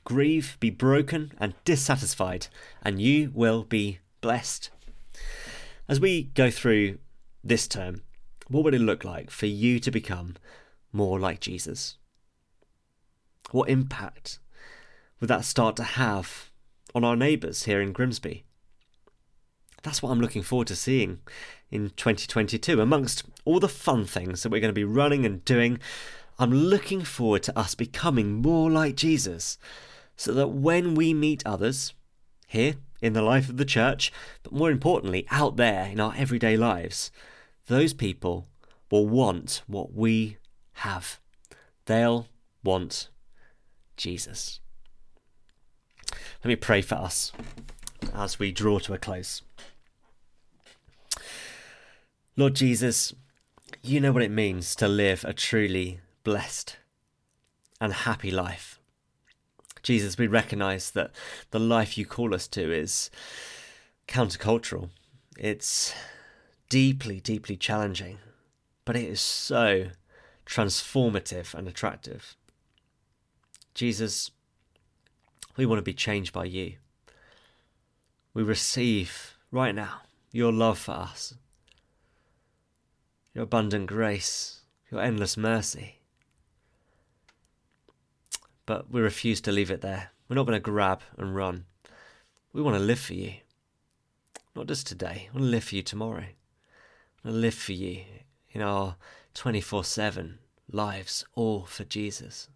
grieve, 0.05 0.57
be 0.61 0.71
broken, 0.71 1.33
and 1.39 1.55
dissatisfied, 1.65 2.49
and 2.83 3.01
you 3.01 3.31
will 3.33 3.63
be 3.63 4.01
blessed. 4.21 4.71
As 5.89 6.01
we 6.01 6.25
go 6.35 6.51
through 6.51 6.99
this 7.45 7.69
term, 7.69 8.03
what 8.49 8.65
would 8.65 8.75
it 8.75 8.81
look 8.81 9.05
like 9.05 9.31
for 9.31 9.47
you 9.47 9.79
to 9.81 9.91
become 9.91 10.37
more 10.93 11.19
like 11.21 11.41
Jesus? 11.41 11.97
What 13.51 13.69
impact 13.69 14.39
would 15.21 15.29
that 15.29 15.45
start 15.45 15.77
to 15.77 15.85
have 15.85 16.51
on 16.95 17.05
our 17.05 17.17
neighbours 17.17 17.65
here 17.65 17.81
in 17.81 17.93
Grimsby? 17.93 18.45
That's 19.83 20.03
what 20.03 20.11
I'm 20.11 20.21
looking 20.21 20.43
forward 20.43 20.69
to 20.69 20.77
seeing 20.77 21.21
in 21.71 21.91
2022. 21.91 22.81
Amongst 22.81 23.25
all 23.45 23.61
the 23.61 23.69
fun 23.69 24.05
things 24.05 24.43
that 24.43 24.51
we're 24.51 24.61
going 24.61 24.69
to 24.69 24.73
be 24.73 24.85
running 24.85 25.27
and 25.27 25.45
doing, 25.45 25.81
I'm 26.39 26.53
looking 26.53 27.03
forward 27.03 27.43
to 27.45 27.59
us 27.59 27.75
becoming 27.75 28.35
more 28.35 28.71
like 28.71 28.95
Jesus 28.95 29.59
so 30.17 30.33
that 30.35 30.49
when 30.49 30.95
we 30.95 31.13
meet 31.13 31.43
others 31.45 31.95
here 32.47 32.75
in 33.01 33.13
the 33.13 33.23
life 33.23 33.49
of 33.49 33.57
the 33.57 33.65
church, 33.65 34.13
but 34.43 34.53
more 34.53 34.71
importantly, 34.71 35.27
out 35.31 35.57
there 35.57 35.87
in 35.87 35.99
our 35.99 36.15
everyday 36.17 36.57
lives, 36.57 37.11
those 37.67 37.93
people 37.93 38.47
will 38.91 39.09
want 39.09 39.63
what 39.67 39.93
we 39.95 40.37
have. 40.75 41.19
They'll 41.87 42.29
want 42.63 43.09
Jesus. 43.97 44.61
Let 46.45 46.49
me 46.49 46.57
pray 46.57 46.83
for 46.83 46.97
us 46.97 47.33
as 48.15 48.39
we 48.39 48.53
draw 48.53 48.79
to 48.81 48.95
a 48.95 48.99
close. 48.99 49.43
Lord 52.35 52.55
Jesus, 52.55 53.13
you 53.83 54.01
know 54.01 54.11
what 54.11 54.23
it 54.23 54.31
means 54.31 54.75
to 54.77 54.89
live 54.89 55.23
a 55.25 55.35
truly 55.35 56.01
blessed 56.25 56.79
and 57.79 57.93
happy 57.93 58.31
life. 58.31 58.81
Jesus, 59.83 60.17
we 60.17 60.27
recognize 60.27 60.93
that 60.93 61.11
the 61.51 61.61
life 61.61 61.99
you 61.99 62.07
call 62.07 62.35
us 62.35 62.49
to 62.49 62.73
is 62.73 63.11
countercultural. 64.09 64.89
It's 65.37 65.93
deeply, 66.71 67.21
deeply 67.21 67.55
challenging, 67.55 68.17
but 68.87 68.97
it 68.97 69.11
is 69.11 69.21
so 69.21 69.89
transformative 70.47 71.53
and 71.53 71.69
attractive. 71.69 72.35
Jesus, 73.75 74.31
we 75.59 75.67
want 75.67 75.81
to 75.81 75.83
be 75.83 75.93
changed 75.93 76.33
by 76.33 76.47
you. 76.47 76.77
We 78.33 78.43
receive 78.43 79.37
right 79.51 79.75
now 79.75 80.01
your 80.31 80.51
love 80.51 80.79
for 80.79 80.93
us, 80.93 81.35
your 83.35 83.45
abundant 83.45 83.87
grace, 83.87 84.61
your 84.91 85.01
endless 85.01 85.37
mercy. 85.37 86.01
But 88.67 88.91
we 88.91 89.01
refuse 89.01 89.41
to 89.43 89.53
leave 89.53 89.71
it 89.71 89.81
there. 89.81 90.11
We're 90.29 90.37
not 90.37 90.47
going 90.47 90.57
to 90.57 90.61
grab 90.61 91.03
and 91.17 91.35
run. 91.35 91.65
We 92.53 92.63
want 92.63 92.77
to 92.77 92.83
live 92.83 93.01
for 93.01 93.15
you. 93.15 93.35
Not 94.55 94.67
just 94.67 94.87
today. 94.87 95.29
We 95.33 95.41
want 95.41 95.47
to 95.49 95.51
live 95.51 95.65
for 95.65 95.75
you 95.75 95.83
tomorrow. 95.83 96.27
We 97.25 97.31
want 97.31 97.37
to 97.37 97.41
live 97.41 97.55
for 97.55 97.73
you 97.73 98.03
in 98.51 98.63
our 98.63 98.97
24 99.35 99.85
7 99.85 100.39
lives, 100.71 101.25
all 101.35 101.65
for 101.65 101.85
Jesus. 101.85 102.49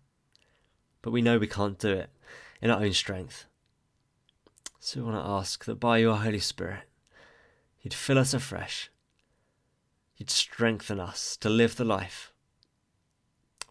But 1.03 1.12
we 1.12 1.23
know 1.23 1.39
we 1.39 1.47
can't 1.47 1.79
do 1.79 1.93
it 1.93 2.11
in 2.61 2.71
our 2.71 2.83
own 2.83 2.93
strength. 2.93 3.47
So 4.79 5.01
we 5.01 5.07
want 5.07 5.25
to 5.25 5.31
ask 5.31 5.65
that 5.65 5.81
by 5.81 5.99
your 5.99 6.17
Holy 6.17 6.39
Spirit, 6.39 6.85
you'd 7.83 7.95
fill 7.95 8.19
us 8.19 8.35
afresh, 8.35 8.91
you'd 10.16 10.31
strengthen 10.31 11.00
us 11.00 11.37
to 11.38 11.48
live 11.48 11.76
the 11.76 11.85
life. 11.85 12.33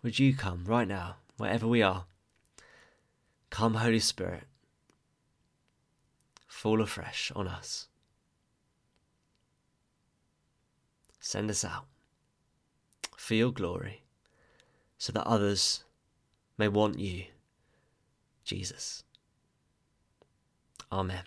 Would 0.04 0.20
you 0.20 0.36
come 0.36 0.66
right 0.66 0.88
now, 0.88 1.18
wherever 1.38 1.68
we 1.68 1.82
are? 1.82 2.06
Come, 3.50 3.76
Holy 3.76 4.00
Spirit, 4.00 4.44
fall 6.48 6.82
afresh 6.82 7.32
on 7.36 7.48
us. 7.48 7.88
Send 11.20 11.50
us 11.50 11.66
out 11.66 11.86
for 13.18 13.34
your 13.34 13.52
glory 13.52 14.04
so 14.98 15.12
that 15.14 15.26
others 15.26 15.84
may 16.58 16.68
want 16.68 17.00
you, 17.00 17.26
Jesus. 18.44 19.04
Amen. 20.92 21.24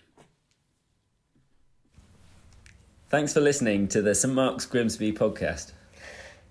Thanks 3.09 3.33
for 3.33 3.41
listening 3.41 3.87
to 3.87 4.03
the 4.03 4.13
St 4.13 4.31
Mark's 4.31 4.67
Grimsby 4.67 5.13
podcast. 5.13 5.71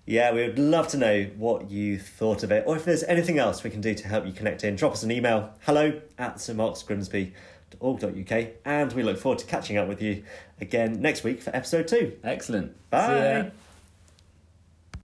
Yeah, 0.05 0.33
we 0.33 0.45
would 0.45 0.59
love 0.59 0.89
to 0.89 0.97
know 0.97 1.29
what 1.37 1.71
you 1.71 1.97
thought 1.97 2.43
of 2.43 2.51
it, 2.51 2.65
or 2.67 2.75
if 2.75 2.83
there's 2.83 3.03
anything 3.03 3.39
else 3.39 3.63
we 3.63 3.69
can 3.69 3.79
do 3.79 3.93
to 3.93 4.07
help 4.09 4.25
you 4.25 4.33
connect 4.33 4.65
in. 4.65 4.75
Drop 4.75 4.91
us 4.91 5.03
an 5.03 5.11
email 5.11 5.53
hello 5.61 6.01
at 6.17 6.35
stmarksgrimsby.org.uk, 6.35 8.47
and 8.65 8.91
we 8.91 9.03
look 9.03 9.19
forward 9.19 9.39
to 9.39 9.45
catching 9.45 9.77
up 9.77 9.87
with 9.87 10.01
you 10.01 10.25
again 10.59 11.01
next 11.01 11.23
week 11.23 11.41
for 11.41 11.55
episode 11.55 11.87
two. 11.87 12.17
Excellent. 12.25 12.75
Bye. 12.89 13.51